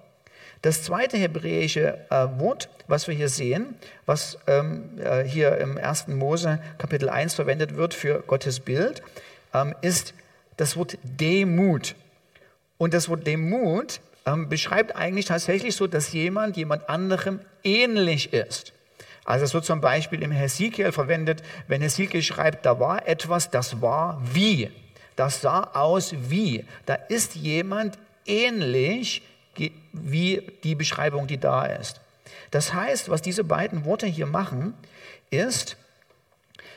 [0.62, 3.74] Das zweite hebräische äh, Wort, was wir hier sehen,
[4.06, 6.10] was ähm, äh, hier im 1.
[6.10, 9.02] Mose Kapitel 1 verwendet wird für Gottes Bild,
[9.56, 10.14] ähm, ist
[10.58, 11.96] das Wort Demut.
[12.78, 18.74] Und das Wort Demut ähm, beschreibt eigentlich tatsächlich so, dass jemand jemand anderem ähnlich ist.
[19.32, 23.82] Also es wird zum Beispiel im Hesekiel verwendet, wenn Hesekiel schreibt, da war etwas, das
[23.82, 24.70] war wie.
[25.16, 26.66] Das sah aus wie.
[26.86, 29.22] Da ist jemand ähnlich
[29.94, 32.02] wie die Beschreibung, die da ist.
[32.52, 34.74] Das heißt, was diese beiden Worte hier machen,
[35.30, 35.78] ist,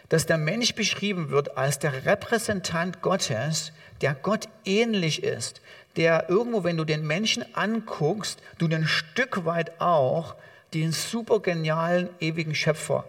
[0.09, 5.61] dass der Mensch beschrieben wird als der Repräsentant Gottes, der Gott ähnlich ist,
[5.97, 10.37] der irgendwo, wenn du den Menschen anguckst, du ein Stück weit auch
[10.75, 13.05] den supergenialen, ewigen Schöpfer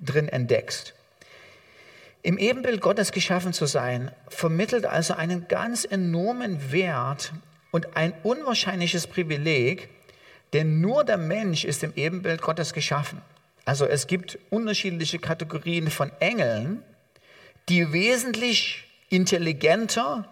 [0.00, 0.94] drin entdeckst.
[2.22, 7.32] Im Ebenbild Gottes geschaffen zu sein, vermittelt also einen ganz enormen Wert
[7.70, 9.88] und ein unwahrscheinliches Privileg,
[10.52, 13.22] denn nur der Mensch ist im Ebenbild Gottes geschaffen.
[13.64, 16.82] Also es gibt unterschiedliche Kategorien von Engeln,
[17.68, 20.28] die wesentlich intelligenter,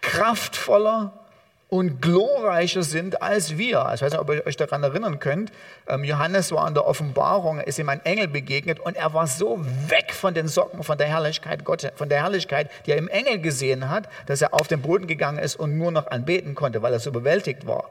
[0.00, 1.27] kraftvoller
[1.68, 3.90] und glorreicher sind als wir.
[3.94, 5.52] Ich weiß nicht, ob ihr euch daran erinnern könnt.
[5.86, 9.60] Ähm, Johannes war in der Offenbarung, ist ihm ein Engel begegnet und er war so
[9.88, 13.40] weg von den Socken, von der Herrlichkeit Gottes, von der Herrlichkeit, die er im Engel
[13.40, 16.92] gesehen hat, dass er auf den Boden gegangen ist und nur noch anbeten konnte, weil
[16.92, 17.90] er so überwältigt war.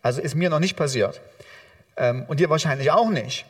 [0.00, 1.20] Also ist mir noch nicht passiert.
[1.96, 3.46] Ähm, und dir wahrscheinlich auch nicht.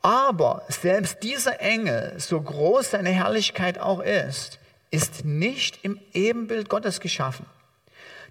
[0.00, 4.58] Aber selbst dieser Engel, so groß seine Herrlichkeit auch ist,
[4.90, 7.46] ist nicht im Ebenbild Gottes geschaffen.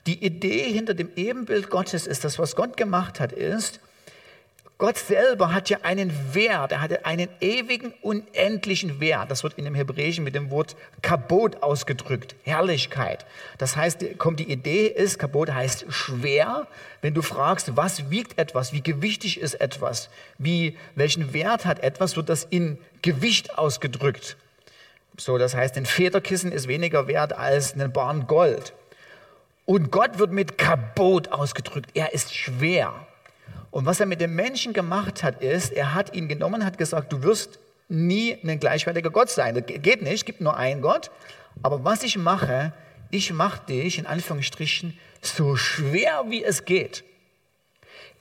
[0.08, 3.80] Die Idee hinter dem Ebenbild Gottes ist, dass was Gott gemacht hat, ist,
[4.82, 9.30] Gott selber hat ja einen Wert, er hat einen ewigen, unendlichen Wert.
[9.30, 13.28] Das wird in dem Hebräischen mit dem Wort Kabot ausgedrückt, Herrlichkeit.
[13.60, 16.66] Das heißt, kommt die Idee ist, Kabot heißt schwer.
[17.04, 20.10] Wenn du fragst, was wiegt etwas, wie gewichtig ist etwas,
[20.40, 24.36] wie, welchen Wert hat etwas, wird das in Gewicht ausgedrückt.
[25.16, 28.74] So, das heißt, ein Federkissen ist weniger wert als ein Bahn Gold.
[29.72, 31.92] Und Gott wird mit Kabot ausgedrückt.
[31.94, 32.94] Er ist schwer.
[33.70, 37.14] Und was er mit dem Menschen gemacht hat, ist, er hat ihn genommen, hat gesagt,
[37.14, 37.58] du wirst
[37.88, 39.56] nie ein gleichwertiger Gott sein.
[39.56, 41.10] Das geht nicht, gibt nur einen Gott.
[41.64, 42.74] Aber was ich mache,
[43.12, 47.06] ich mache dich in Anführungsstrichen so schwer wie es geht.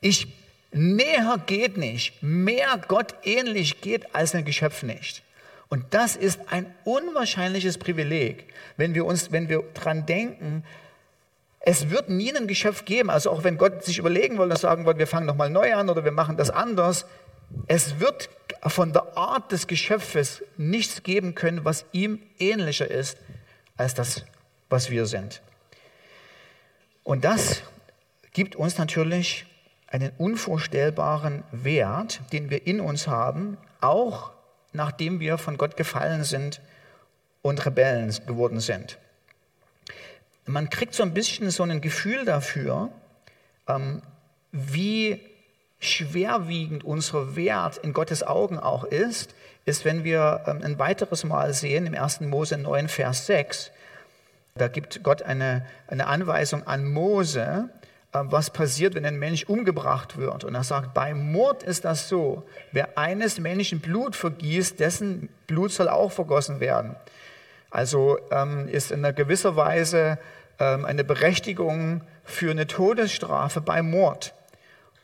[0.01, 0.29] Ich
[0.71, 5.25] näher geht nicht, mehr Gott ähnlich geht als ein Geschöpf nicht.
[5.69, 8.45] Und das ist ein unwahrscheinliches Privileg,
[8.77, 10.63] wenn wir uns, wenn wir dran denken,
[11.61, 14.87] es wird nie ein Geschöpf geben, also auch wenn Gott sich überlegen wollte und sagen
[14.87, 17.05] wollte, wir fangen nochmal neu an oder wir machen das anders,
[17.67, 18.31] es wird
[18.67, 23.19] von der Art des Geschöpfes nichts geben können, was ihm ähnlicher ist
[23.77, 24.25] als das,
[24.71, 25.43] was wir sind.
[27.05, 27.63] Und das
[28.33, 29.47] gibt uns natürlich
[29.89, 34.31] einen unvorstellbaren Wert, den wir in uns haben, auch
[34.73, 36.61] nachdem wir von Gott gefallen sind
[37.43, 38.99] und Rebellen geworden sind
[40.53, 42.91] man kriegt so ein bisschen so ein Gefühl dafür,
[43.69, 44.03] ähm,
[44.53, 45.21] wie
[45.79, 49.35] schwerwiegend unser Wert in Gottes Augen auch ist,
[49.65, 52.21] ist, wenn wir ähm, ein weiteres Mal sehen im 1.
[52.21, 53.71] Mose 9, Vers 6.
[54.55, 57.71] Da gibt Gott eine, eine Anweisung an Mose,
[58.13, 60.45] äh, was passiert, wenn ein Mensch umgebracht wird.
[60.45, 65.73] Und er sagt, bei Mord ist das so, wer eines Menschen Blut vergießt, dessen Blut
[65.73, 66.97] soll auch vergossen werden.
[67.71, 70.19] Also ähm, ist in einer gewisser Weise
[70.61, 74.35] eine Berechtigung für eine Todesstrafe bei Mord.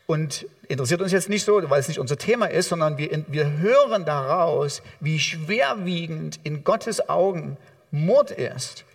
[0.05, 3.57] Und interessiert uns jetzt nicht so, weil es nicht unser Thema ist, sondern wir, wir
[3.57, 7.57] hören daraus, wie schwerwiegend in Gottes Augen
[7.91, 8.85] Mord ist.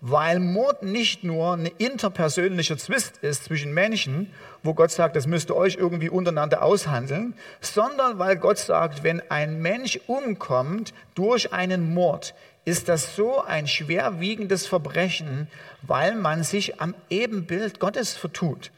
[0.00, 4.32] Weil Mord nicht nur ein interpersönlicher Zwist ist zwischen Menschen,
[4.64, 9.22] wo Gott sagt, das müsst ihr euch irgendwie untereinander aushandeln, sondern weil Gott sagt, wenn
[9.30, 15.48] ein Mensch umkommt durch einen Mord, ist das so ein schwerwiegendes Verbrechen,
[15.82, 18.70] weil man sich am Ebenbild Gottes vertut.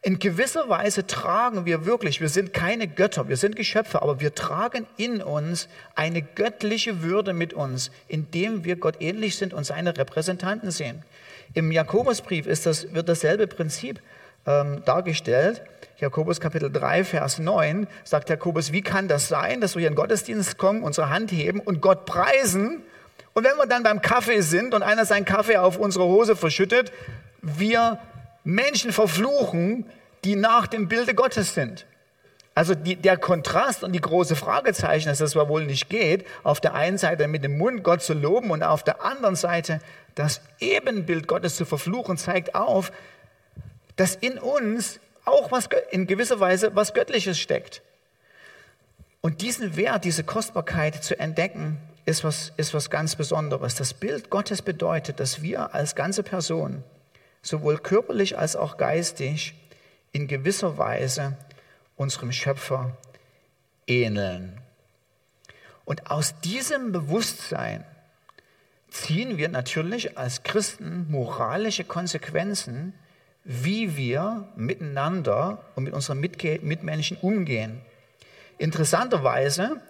[0.00, 4.34] In gewisser Weise tragen wir wirklich, wir sind keine Götter, wir sind Geschöpfe, aber wir
[4.34, 9.96] tragen in uns eine göttliche Würde mit uns, indem wir Gott ähnlich sind und seine
[9.96, 11.02] Repräsentanten sehen.
[11.54, 14.00] Im Jakobusbrief ist das, wird dasselbe Prinzip
[14.46, 15.62] ähm, dargestellt.
[15.98, 19.94] Jakobus Kapitel 3, Vers 9 sagt Jakobus, wie kann das sein, dass wir hier in
[19.94, 22.82] den Gottesdienst kommen, unsere Hand heben und Gott preisen
[23.34, 26.92] und wenn wir dann beim Kaffee sind und einer seinen Kaffee auf unsere Hose verschüttet,
[27.42, 27.98] wir
[28.44, 29.86] Menschen verfluchen,
[30.22, 31.86] die nach dem Bilde Gottes sind.
[32.54, 36.74] Also die, der Kontrast und die große Fragezeichen, dass das wohl nicht geht, auf der
[36.74, 39.80] einen Seite mit dem Mund Gott zu loben und auf der anderen Seite
[40.14, 42.92] das Ebenbild Gottes zu verfluchen, zeigt auf,
[43.96, 47.82] dass in uns auch was, in gewisser Weise was Göttliches steckt.
[49.20, 53.74] Und diesen Wert, diese Kostbarkeit zu entdecken, ist was, ist was ganz Besonderes.
[53.74, 56.84] Das Bild Gottes bedeutet, dass wir als ganze Person,
[57.42, 59.54] sowohl körperlich als auch geistig,
[60.12, 61.36] in gewisser Weise
[61.96, 62.96] unserem Schöpfer
[63.86, 64.60] ähneln.
[65.84, 67.84] Und aus diesem Bewusstsein
[68.88, 72.94] ziehen wir natürlich als Christen moralische Konsequenzen,
[73.42, 77.82] wie wir miteinander und mit unseren Mitmenschen umgehen.
[78.56, 79.80] Interessanterweise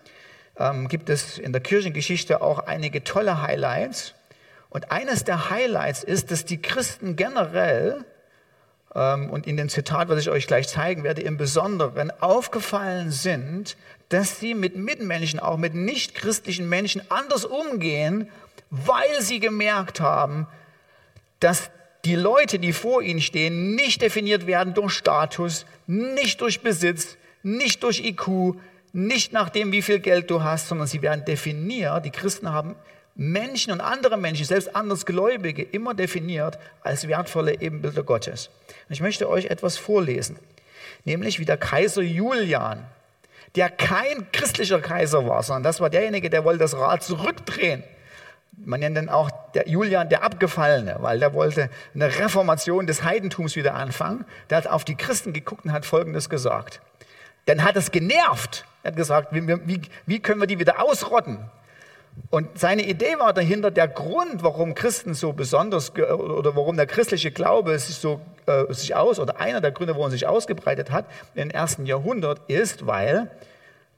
[0.59, 4.14] ähm, gibt es in der Kirchengeschichte auch einige tolle Highlights.
[4.71, 8.05] Und eines der Highlights ist, dass die Christen generell
[8.95, 13.77] ähm, und in dem Zitat, was ich euch gleich zeigen werde, im Besonderen aufgefallen sind,
[14.09, 18.29] dass sie mit Mitmenschen, auch mit nichtchristlichen Menschen anders umgehen,
[18.71, 20.47] weil sie gemerkt haben,
[21.40, 21.71] dass
[22.05, 27.83] die Leute, die vor ihnen stehen, nicht definiert werden durch Status, nicht durch Besitz, nicht
[27.83, 28.57] durch IQ,
[28.95, 32.05] nicht nach dem, wie viel Geld du hast, sondern sie werden definiert.
[32.05, 32.77] Die Christen haben
[33.17, 38.51] Menschen und andere Menschen, selbst Andersgläubige, immer definiert als wertvolle Ebenbilder Gottes.
[38.89, 40.39] Und ich möchte euch etwas vorlesen,
[41.05, 42.85] nämlich wie der Kaiser Julian,
[43.57, 47.83] der kein christlicher Kaiser war, sondern das war derjenige, der wollte das Rad zurückdrehen.
[48.65, 53.57] Man nennt ihn auch der Julian der Abgefallene, weil der wollte eine Reformation des Heidentums
[53.57, 54.25] wieder anfangen.
[54.51, 56.81] Der hat auf die Christen geguckt und hat Folgendes gesagt.
[57.47, 58.65] Dann hat es genervt.
[58.83, 61.39] Er hat gesagt, wie, wie, wie können wir die wieder ausrotten?
[62.31, 67.31] Und seine Idee war dahinter, der Grund, warum Christen so besonders oder warum der christliche
[67.31, 71.07] Glaube sich so äh, sich aus oder einer der Gründe, warum er sich ausgebreitet hat
[71.35, 73.31] im ersten Jahrhundert, ist, weil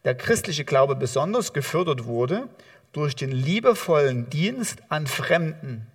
[0.05, 2.49] der christliche Glaube besonders gefördert wurde
[2.93, 5.87] durch den liebevollen Dienst an Fremden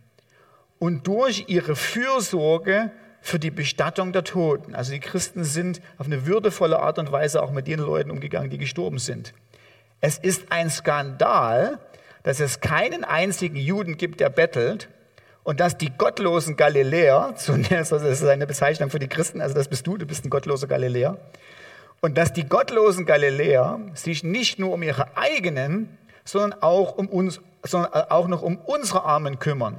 [0.79, 4.75] und durch ihre Fürsorge für die Bestattung der Toten.
[4.75, 8.49] Also die Christen sind auf eine würdevolle Art und Weise auch mit den Leuten umgegangen,
[8.49, 9.33] die gestorben sind.
[10.01, 11.79] Es ist ein Skandal,
[12.23, 14.89] dass es keinen einzigen Juden gibt, der bettelt
[15.43, 19.67] und dass die gottlosen Galiläer, zunächst, das ist eine Bezeichnung für die Christen, also das
[19.67, 21.17] bist du, du bist ein gottloser Galiläer,
[22.01, 27.41] und dass die gottlosen Galiläer sich nicht nur um ihre eigenen, sondern auch, um uns,
[27.63, 29.77] sondern auch noch um unsere Armen kümmern,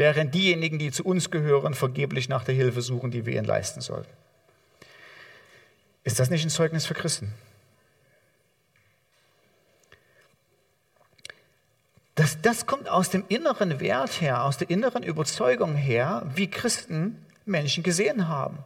[0.00, 3.82] während diejenigen, die zu uns gehören, vergeblich nach der Hilfe suchen, die wir ihnen leisten
[3.82, 4.10] sollten.
[6.04, 7.34] Ist das nicht ein Zeugnis für Christen?
[12.14, 17.22] Das, das kommt aus dem inneren Wert her, aus der inneren Überzeugung her, wie Christen
[17.44, 18.60] Menschen gesehen haben,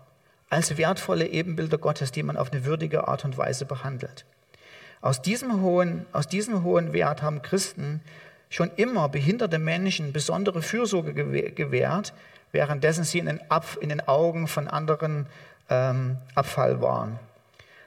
[0.51, 4.25] als wertvolle Ebenbilder Gottes, die man auf eine würdige Art und Weise behandelt.
[5.01, 8.03] Aus diesem hohen, aus diesem hohen Wert haben Christen
[8.55, 12.13] schon immer behinderte Menschen besondere Fürsorge gewährt,
[12.53, 15.27] währenddessen sie in den, Ab, in den Augen von anderen
[15.69, 17.19] ähm, Abfall waren.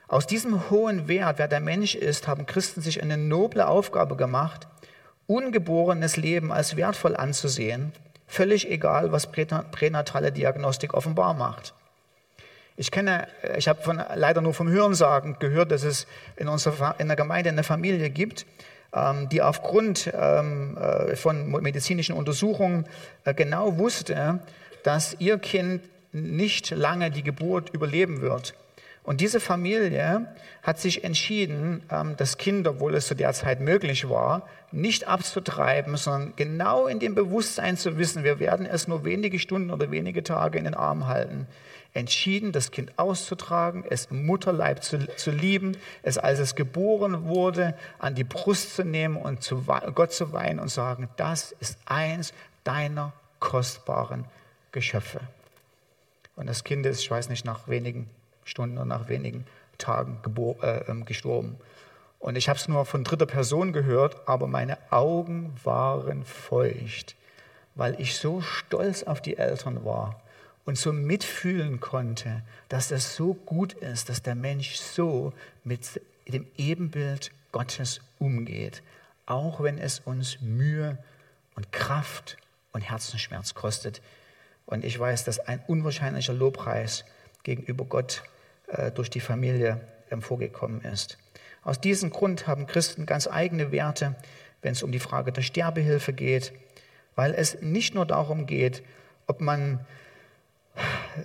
[0.09, 4.67] Aus diesem hohen Wert, wer der Mensch ist, haben Christen sich eine noble Aufgabe gemacht,
[5.25, 7.93] ungeborenes Leben als wertvoll anzusehen,
[8.27, 11.73] völlig egal, was pränatale Diagnostik offenbar macht.
[12.75, 17.07] Ich kenne, ich habe von, leider nur vom Hörensagen gehört, dass es in, unserer, in
[17.07, 18.57] der Gemeinde eine Familie gibt, ähm,
[19.31, 22.85] die aufgrund ähm, äh, von medizinischen Untersuchungen
[23.25, 24.39] äh, genau wusste,
[24.83, 25.81] dass ihr Kind
[26.11, 28.53] nicht lange die Geburt überleben wird.
[29.03, 30.27] Und diese Familie
[30.63, 35.95] hat sich entschieden, ähm, das Kind, obwohl es zu der Zeit möglich war, nicht abzutreiben,
[35.95, 40.23] sondern genau in dem Bewusstsein zu wissen, wir werden es nur wenige Stunden oder wenige
[40.23, 41.47] Tage in den Arm halten.
[41.97, 47.75] Entschieden, das Kind auszutragen, es im Mutterleib zu, zu lieben, es als es geboren wurde,
[47.97, 52.33] an die Brust zu nehmen und zu Gott zu weinen und sagen, das ist eins
[52.63, 54.25] deiner kostbaren
[54.71, 55.21] Geschöpfe.
[56.35, 58.07] Und das Kind ist, ich weiß nicht, nach wenigen
[58.45, 59.45] Stunden und nach wenigen
[59.79, 60.19] Tagen
[60.61, 61.57] äh, ähm, gestorben.
[62.19, 67.15] Und ich habe es nur von dritter Person gehört, aber meine Augen waren feucht,
[67.73, 70.21] weil ich so stolz auf die Eltern war
[70.67, 75.31] und so mitfühlen konnte, dass es so gut ist, dass der Mensch so
[75.63, 78.83] mit dem Ebenbild Gottes umgeht,
[79.25, 80.97] auch wenn es uns Mühe
[81.55, 82.35] und Kraft
[82.73, 84.01] und Herzensschmerz kostet.
[84.65, 87.05] Und ich weiß, dass ein unwahrscheinlicher Lobpreis
[87.43, 88.23] gegenüber Gott
[88.67, 89.79] äh, durch die Familie
[90.19, 91.17] vorgekommen ist.
[91.63, 94.17] Aus diesem Grund haben Christen ganz eigene Werte,
[94.61, 96.51] wenn es um die Frage der Sterbehilfe geht,
[97.15, 98.83] weil es nicht nur darum geht,
[99.27, 99.79] ob man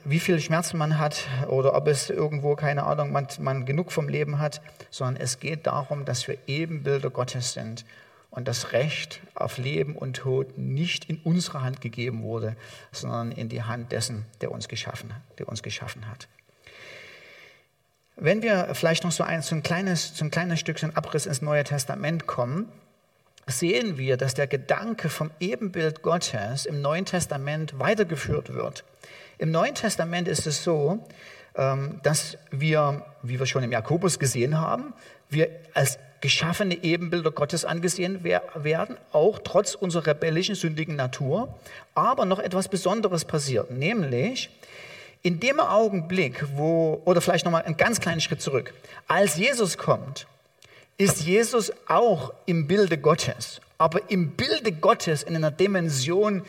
[0.04, 4.08] wie viel Schmerzen man hat oder ob es irgendwo, keine Ahnung, man, man genug vom
[4.08, 4.60] Leben hat,
[4.90, 7.84] sondern es geht darum, dass wir Ebenbilder Gottes sind
[8.30, 12.56] und das Recht auf Leben und Tod nicht in unsere Hand gegeben wurde,
[12.90, 16.28] sondern in die Hand dessen, der uns geschaffen, der uns geschaffen hat.
[18.16, 21.42] Wenn wir vielleicht noch so ein, so ein, kleines, so ein kleines Stückchen Abriss ins
[21.42, 22.70] Neue Testament kommen,
[23.46, 28.84] sehen wir, dass der Gedanke vom Ebenbild Gottes im Neuen Testament weitergeführt wird.
[29.42, 31.04] Im Neuen Testament ist es so,
[31.56, 34.94] ähm, dass wir, wie wir schon im Jakobus gesehen haben,
[35.30, 41.58] wir als geschaffene Ebenbilder Gottes angesehen werden, auch trotz unserer rebellischen, sündigen Natur.
[41.96, 44.48] Aber noch etwas Besonderes passiert, nämlich
[45.22, 48.72] in dem Augenblick, wo, oder vielleicht nochmal einen ganz kleinen Schritt zurück,
[49.08, 50.28] als Jesus kommt,
[50.98, 56.44] ist Jesus auch im Bilde Gottes, aber im Bilde Gottes in einer Dimension,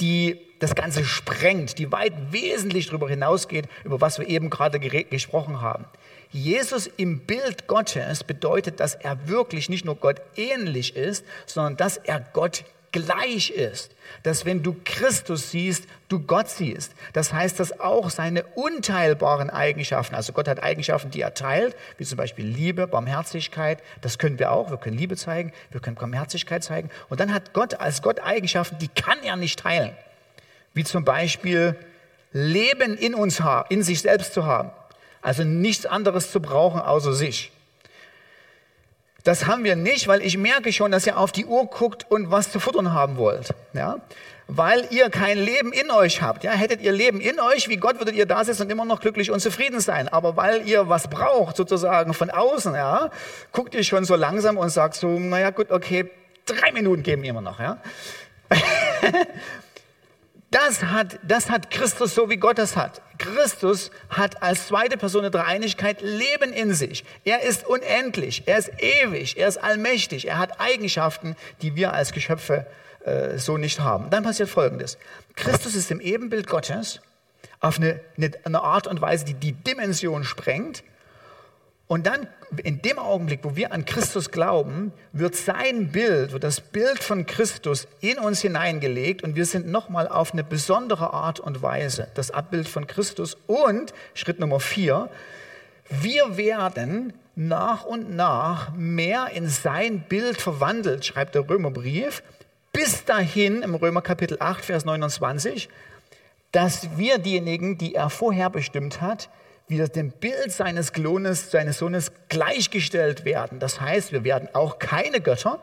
[0.00, 5.60] die das Ganze sprengt, die weit wesentlich darüber hinausgeht, über was wir eben gerade gesprochen
[5.60, 5.86] haben.
[6.30, 11.96] Jesus im Bild Gottes bedeutet, dass er wirklich nicht nur Gott ähnlich ist, sondern dass
[11.96, 13.94] er Gott gleich ist.
[14.22, 16.92] Dass wenn du Christus siehst, du Gott siehst.
[17.12, 22.04] Das heißt, dass auch seine unteilbaren Eigenschaften, also Gott hat Eigenschaften, die er teilt, wie
[22.04, 24.70] zum Beispiel Liebe, Barmherzigkeit, das können wir auch.
[24.70, 26.90] Wir können Liebe zeigen, wir können Barmherzigkeit zeigen.
[27.08, 29.92] Und dann hat Gott als Gott Eigenschaften, die kann er nicht teilen.
[30.74, 31.76] Wie zum Beispiel
[32.32, 34.70] Leben in uns in sich selbst zu haben.
[35.22, 37.52] Also nichts anderes zu brauchen außer sich.
[39.24, 42.30] Das haben wir nicht, weil ich merke schon, dass ihr auf die Uhr guckt und
[42.30, 43.50] was zu futtern haben wollt.
[43.74, 43.98] Ja?
[44.46, 46.42] Weil ihr kein Leben in euch habt.
[46.42, 46.52] Ja?
[46.52, 49.30] Hättet ihr Leben in euch, wie Gott würdet ihr da sitzen und immer noch glücklich
[49.30, 50.08] und zufrieden sein.
[50.08, 53.10] Aber weil ihr was braucht, sozusagen von außen, ja,
[53.52, 56.10] guckt ihr schon so langsam und sagt so, naja gut, okay,
[56.46, 57.60] drei Minuten geben immer noch.
[57.60, 57.76] Ja?
[60.50, 63.02] Das hat, das hat Christus so, wie Gott es hat.
[63.18, 67.04] Christus hat als zweite Person der Dreieinigkeit Leben in sich.
[67.24, 72.10] Er ist unendlich, er ist ewig, er ist allmächtig, er hat Eigenschaften, die wir als
[72.10, 72.66] Geschöpfe
[73.04, 74.10] äh, so nicht haben.
[74.10, 74.98] Dann passiert Folgendes.
[75.36, 77.00] Christus ist im Ebenbild Gottes
[77.60, 78.00] auf eine,
[78.44, 80.82] eine Art und Weise, die die Dimension sprengt.
[81.90, 82.28] Und dann,
[82.62, 87.26] in dem Augenblick, wo wir an Christus glauben, wird sein Bild, wird das Bild von
[87.26, 92.30] Christus in uns hineingelegt und wir sind nochmal auf eine besondere Art und Weise das
[92.30, 93.36] Abbild von Christus.
[93.48, 95.10] Und Schritt Nummer vier,
[95.88, 102.22] wir werden nach und nach mehr in sein Bild verwandelt, schreibt der Römerbrief,
[102.72, 105.68] bis dahin im Römer Kapitel 8, Vers 29,
[106.52, 109.28] dass wir diejenigen, die er vorher bestimmt hat,
[109.70, 113.58] wieder dem Bild seines Klones, seines Sohnes gleichgestellt werden.
[113.58, 115.60] Das heißt, wir werden auch keine Götter.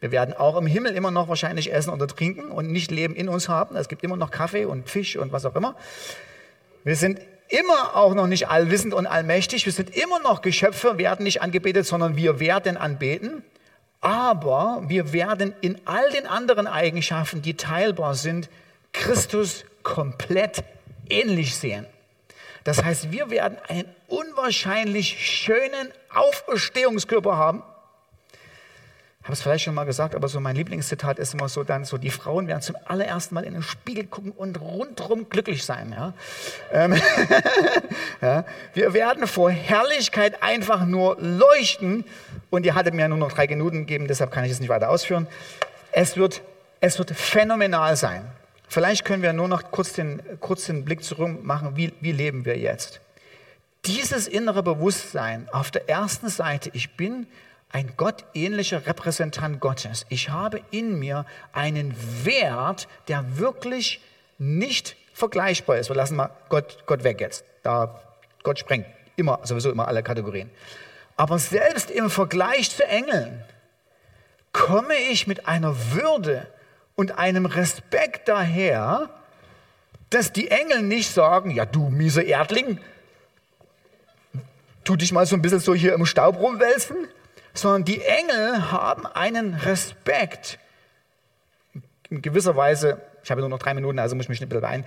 [0.00, 3.28] Wir werden auch im Himmel immer noch wahrscheinlich essen oder trinken und nicht Leben in
[3.28, 3.76] uns haben.
[3.76, 5.76] Es gibt immer noch Kaffee und Fisch und was auch immer.
[6.84, 9.64] Wir sind immer auch noch nicht allwissend und allmächtig.
[9.64, 13.42] Wir sind immer noch Geschöpfe, werden nicht angebetet, sondern wir werden anbeten.
[14.00, 18.50] Aber wir werden in all den anderen Eigenschaften, die teilbar sind,
[18.92, 20.62] Christus komplett
[21.08, 21.86] ähnlich sehen.
[22.64, 27.62] Das heißt, wir werden einen unwahrscheinlich schönen Auferstehungskörper haben.
[29.24, 31.86] Ich habe es vielleicht schon mal gesagt, aber so mein Lieblingszitat ist immer so dann
[31.86, 35.94] so, die Frauen werden zum allerersten Mal in den Spiegel gucken und rundherum glücklich sein.
[35.96, 36.12] Ja?
[36.70, 36.94] Ähm,
[38.20, 38.44] ja?
[38.74, 42.04] Wir werden vor Herrlichkeit einfach nur leuchten
[42.50, 44.90] und ihr hattet mir nur noch drei Minuten gegeben, deshalb kann ich es nicht weiter
[44.90, 45.26] ausführen.
[45.90, 46.42] Es wird,
[46.80, 48.30] es wird phänomenal sein.
[48.68, 52.44] Vielleicht können wir nur noch kurz den, kurz den Blick zurück machen, wie, wie leben
[52.44, 53.00] wir jetzt?
[53.84, 57.26] Dieses innere Bewusstsein auf der ersten Seite, ich bin
[57.70, 60.06] ein gottähnlicher Repräsentant Gottes.
[60.08, 61.94] Ich habe in mir einen
[62.24, 64.00] Wert, der wirklich
[64.38, 65.90] nicht vergleichbar ist.
[65.90, 67.44] Wir lassen mal Gott, Gott weg jetzt.
[67.62, 68.00] Da,
[68.42, 68.86] Gott sprengt
[69.16, 70.50] immer, sowieso immer alle Kategorien.
[71.16, 73.42] Aber selbst im Vergleich zu Engeln
[74.52, 76.46] komme ich mit einer Würde
[76.96, 79.10] und einem Respekt daher,
[80.10, 82.78] dass die Engel nicht sagen, ja du mieser Erdling,
[84.84, 86.96] tu dich mal so ein bisschen so hier im Staub rumwälzen,
[87.52, 90.58] sondern die Engel haben einen Respekt.
[92.10, 94.60] In gewisser Weise, ich habe nur noch drei Minuten, also muss ich mich ein bisschen
[94.60, 94.84] beeilen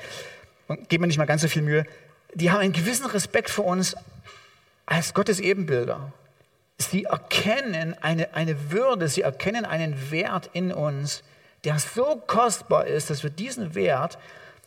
[0.68, 1.86] und gebe mir nicht mal ganz so viel Mühe.
[2.34, 3.96] Die haben einen gewissen Respekt für uns
[4.86, 6.14] als Gottes Ebenbilder.
[6.78, 11.24] Sie erkennen eine, eine Würde, sie erkennen einen Wert in uns,
[11.68, 14.18] der so kostbar ist, dass wir diesen Wert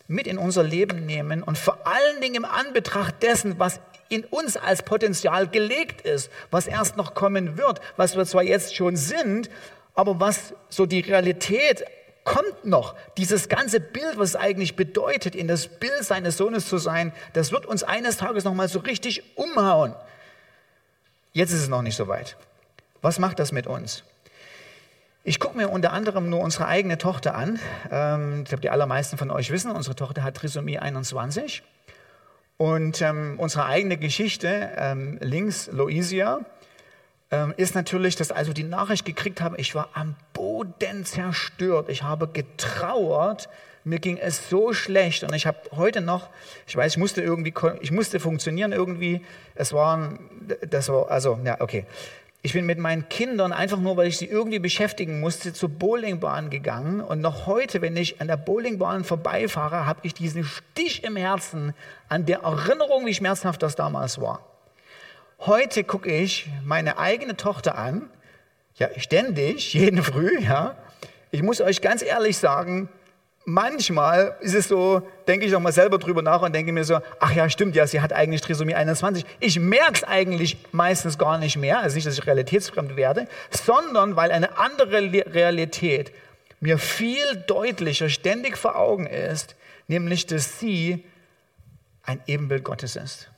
[0.06, 3.80] mit in unser Leben nehmen und vor allen Dingen im Anbetracht dessen, was
[4.10, 8.76] in uns als Potenzial gelegt ist, was erst noch kommen wird, was wir zwar jetzt
[8.76, 9.48] schon sind,
[9.94, 11.86] aber was so die Realität
[12.24, 12.94] kommt noch.
[13.16, 17.50] Dieses ganze Bild, was es eigentlich bedeutet, in das Bild seines Sohnes zu sein, das
[17.50, 19.94] wird uns eines Tages noch mal so richtig umhauen.
[21.32, 22.36] Jetzt ist es noch nicht so weit.
[23.00, 24.04] Was macht das mit uns?
[25.22, 27.58] Ich gucke mir unter anderem nur unsere eigene Tochter an.
[27.90, 31.62] Ähm, ich glaube, die allermeisten von euch wissen, unsere Tochter hat Trisomie 21.
[32.56, 36.40] Und ähm, unsere eigene Geschichte, ähm, links Loisia,
[37.30, 41.90] ähm, ist natürlich, dass also die Nachricht gekriegt habe, ich war am Boden zerstört.
[41.90, 43.50] Ich habe getrauert.
[43.84, 46.28] Mir ging es so schlecht und ich habe heute noch,
[46.66, 49.22] ich weiß, ich musste irgendwie, ich musste funktionieren irgendwie.
[49.54, 50.18] Es waren,
[50.66, 51.86] das war, also, ja, okay.
[52.42, 56.48] Ich bin mit meinen Kindern einfach nur, weil ich sie irgendwie beschäftigen musste, zur Bowlingbahn
[56.48, 57.02] gegangen.
[57.02, 61.74] Und noch heute, wenn ich an der Bowlingbahn vorbeifahre, habe ich diesen Stich im Herzen
[62.08, 64.46] an der Erinnerung, wie schmerzhaft das damals war.
[65.40, 68.08] Heute gucke ich meine eigene Tochter an,
[68.76, 70.76] ja, ständig, jeden Früh, ja.
[71.30, 72.88] Ich muss euch ganz ehrlich sagen,
[73.44, 77.00] manchmal ist es so, denke ich noch mal selber drüber nach und denke mir so,
[77.18, 79.24] ach ja, stimmt ja, sie hat eigentlich Trisomie 21.
[79.40, 84.16] Ich merke es eigentlich meistens gar nicht mehr, also nicht, dass ich realitätsfremd werde, sondern
[84.16, 86.12] weil eine andere Realität
[86.60, 89.56] mir viel deutlicher ständig vor Augen ist,
[89.88, 91.04] nämlich, dass sie
[92.02, 93.30] ein Ebenbild Gottes ist.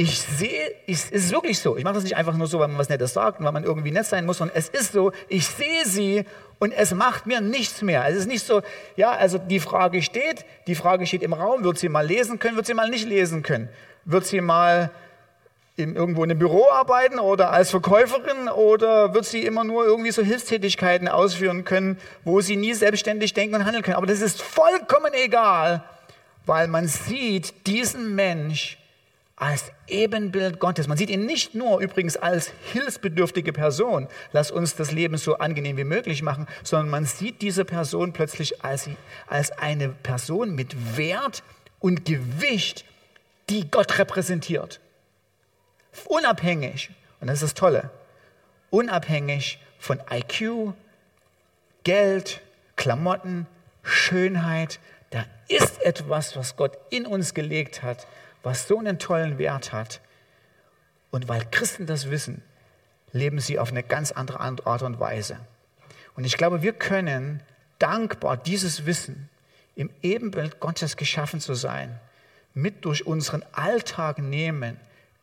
[0.00, 1.76] Ich sehe, ich, es ist wirklich so.
[1.76, 3.64] Ich mache das nicht einfach nur so, weil man was Nettes sagt und weil man
[3.64, 6.24] irgendwie nett sein muss, sondern es ist so, ich sehe sie
[6.60, 8.06] und es macht mir nichts mehr.
[8.06, 8.62] Es ist nicht so,
[8.94, 12.54] ja, also die Frage steht, die Frage steht im Raum, wird sie mal lesen können,
[12.54, 13.70] wird sie mal nicht lesen können?
[14.04, 14.92] Wird sie mal
[15.74, 20.12] im, irgendwo in einem Büro arbeiten oder als Verkäuferin oder wird sie immer nur irgendwie
[20.12, 23.96] so Hilfstätigkeiten ausführen können, wo sie nie selbstständig denken und handeln können?
[23.96, 25.82] Aber das ist vollkommen egal,
[26.46, 28.78] weil man sieht diesen Mensch
[29.38, 30.88] als Ebenbild Gottes.
[30.88, 35.76] Man sieht ihn nicht nur übrigens als hilfsbedürftige Person, lass uns das Leben so angenehm
[35.76, 38.90] wie möglich machen, sondern man sieht diese Person plötzlich als,
[39.28, 41.44] als eine Person mit Wert
[41.78, 42.84] und Gewicht,
[43.48, 44.80] die Gott repräsentiert.
[46.06, 47.90] Unabhängig, und das ist das Tolle,
[48.70, 50.74] unabhängig von IQ,
[51.84, 52.40] Geld,
[52.74, 53.46] Klamotten,
[53.82, 54.80] Schönheit,
[55.10, 58.06] da ist etwas, was Gott in uns gelegt hat,
[58.42, 60.00] was so einen tollen Wert hat.
[61.10, 62.42] Und weil Christen das wissen,
[63.12, 65.38] leben sie auf eine ganz andere Art und Weise.
[66.14, 67.40] Und ich glaube, wir können
[67.78, 69.28] dankbar dieses Wissen,
[69.74, 72.00] im Ebenbild Gottes geschaffen zu sein,
[72.52, 74.76] mit durch unseren Alltag nehmen,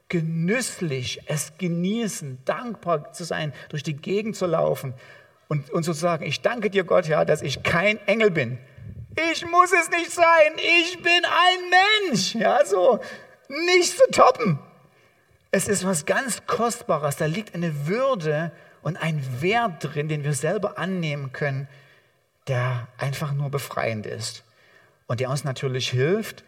[0.07, 4.93] genüsslich es genießen, dankbar zu sein, durch die Gegend zu laufen
[5.47, 8.57] und, und sozusagen, ich danke dir Gott, ja, dass ich kein Engel bin,
[9.15, 10.53] ich muss es nicht sein.
[10.57, 12.35] Ich bin ein Mensch.
[12.35, 12.99] Ja, so
[13.47, 14.59] nicht zu toppen.
[15.51, 17.15] Es ist was ganz Kostbares.
[17.17, 18.51] Da liegt eine Würde
[18.81, 21.67] und ein Wert drin, den wir selber annehmen können,
[22.47, 24.43] der einfach nur befreiend ist.
[25.07, 26.43] Und der uns natürlich hilft,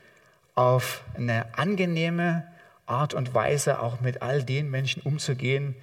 [0.56, 2.48] auf eine angenehme
[2.88, 5.76] Art und Weise auch mit all den Menschen umzugehen,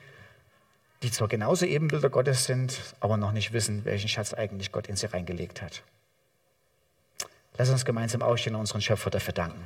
[1.03, 4.97] die zwar genauso Ebenbilder Gottes sind, aber noch nicht wissen, welchen Schatz eigentlich Gott in
[4.97, 5.82] sie reingelegt hat.
[7.57, 9.64] Lass uns gemeinsam aufstehen und unseren Schöpfer dafür danken.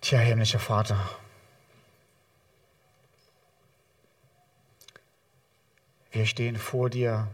[0.00, 0.98] Tja, himmlischer Vater,
[6.10, 7.28] wir stehen vor dir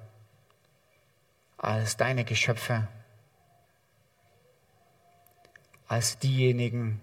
[1.59, 2.86] als deine Geschöpfe,
[5.88, 7.00] als diejenigen,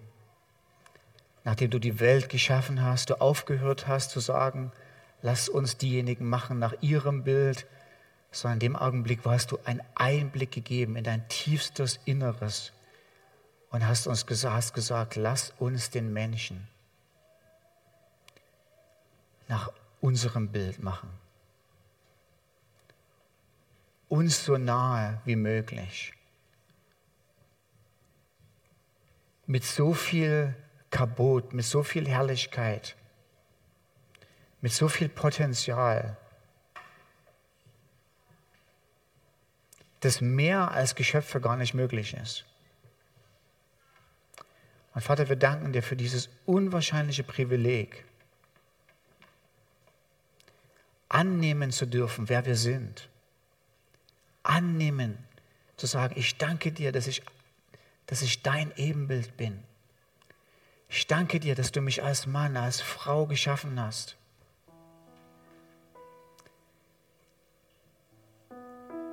[1.44, 4.72] nachdem du die Welt geschaffen hast, du aufgehört hast zu sagen,
[5.20, 7.66] lass uns diejenigen machen nach ihrem Bild,
[8.30, 12.72] sondern in dem Augenblick hast du einen Einblick gegeben in dein tiefstes Inneres
[13.70, 16.66] und hast uns gesagt, hast gesagt lass uns den Menschen
[19.48, 21.10] nach unserem Bild machen
[24.08, 26.12] uns so nahe wie möglich.
[29.46, 30.54] Mit so viel
[30.90, 32.96] Kabot, mit so viel Herrlichkeit,
[34.60, 36.16] mit so viel Potenzial,
[40.00, 42.44] das mehr als Geschöpfe gar nicht möglich ist.
[44.94, 48.04] Und Vater, wir danken dir für dieses unwahrscheinliche Privileg,
[51.08, 53.08] annehmen zu dürfen, wer wir sind
[54.48, 55.18] annehmen,
[55.76, 57.22] zu sagen, ich danke dir, dass ich,
[58.06, 59.62] dass ich dein Ebenbild bin.
[60.88, 64.16] Ich danke dir, dass du mich als Mann, als Frau geschaffen hast.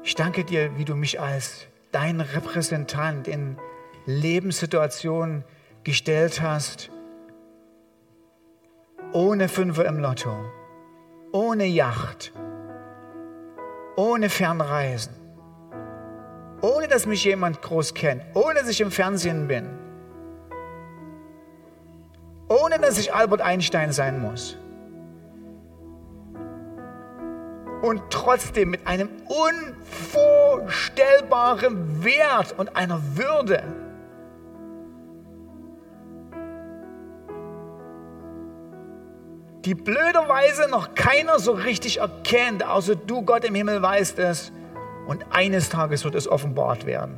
[0.03, 3.57] Ich danke dir, wie du mich als dein Repräsentant in
[4.05, 5.43] Lebenssituationen
[5.83, 6.91] gestellt hast,
[9.11, 10.51] ohne Fünfer im Lotto,
[11.31, 12.33] ohne Yacht,
[13.95, 15.22] ohne Fernreisen
[16.63, 19.67] ohne dass mich jemand groß kennt, ohne dass ich im Fernsehen bin,
[22.47, 24.57] ohne dass ich Albert Einstein sein muss.
[27.81, 33.61] Und trotzdem mit einem unvorstellbaren Wert und einer Würde.
[39.65, 44.53] Die blöderweise noch keiner so richtig erkennt, außer du Gott im Himmel weißt es
[45.07, 47.15] und eines Tages wird es offenbart werden.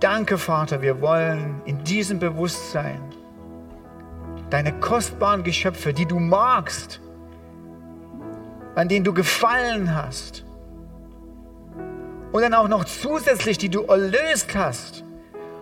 [0.00, 3.00] Danke, Vater, wir wollen in diesem Bewusstsein
[4.50, 7.00] deine kostbaren Geschöpfe, die du magst,
[8.74, 10.44] an denen du gefallen hast.
[12.32, 15.04] Und dann auch noch zusätzlich, die du erlöst hast,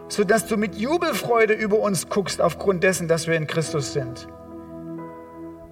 [0.09, 4.27] sodass du mit Jubelfreude über uns guckst aufgrund dessen, dass wir in Christus sind.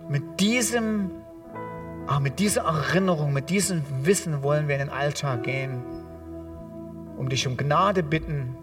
[0.09, 1.11] Mit diesem,
[2.07, 5.83] auch mit dieser Erinnerung, mit diesem Wissen wollen wir in den Alltag gehen,
[7.17, 8.57] um dich um Gnade bitten,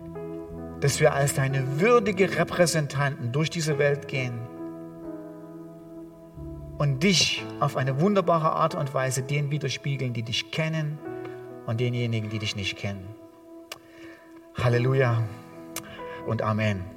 [0.82, 4.40] dass wir als deine würdige Repräsentanten durch diese Welt gehen
[6.78, 11.00] und dich auf eine wunderbare Art und Weise denen widerspiegeln, die dich kennen
[11.66, 13.08] und denjenigen, die dich nicht kennen.
[14.56, 15.24] Halleluja
[16.28, 16.97] und Amen.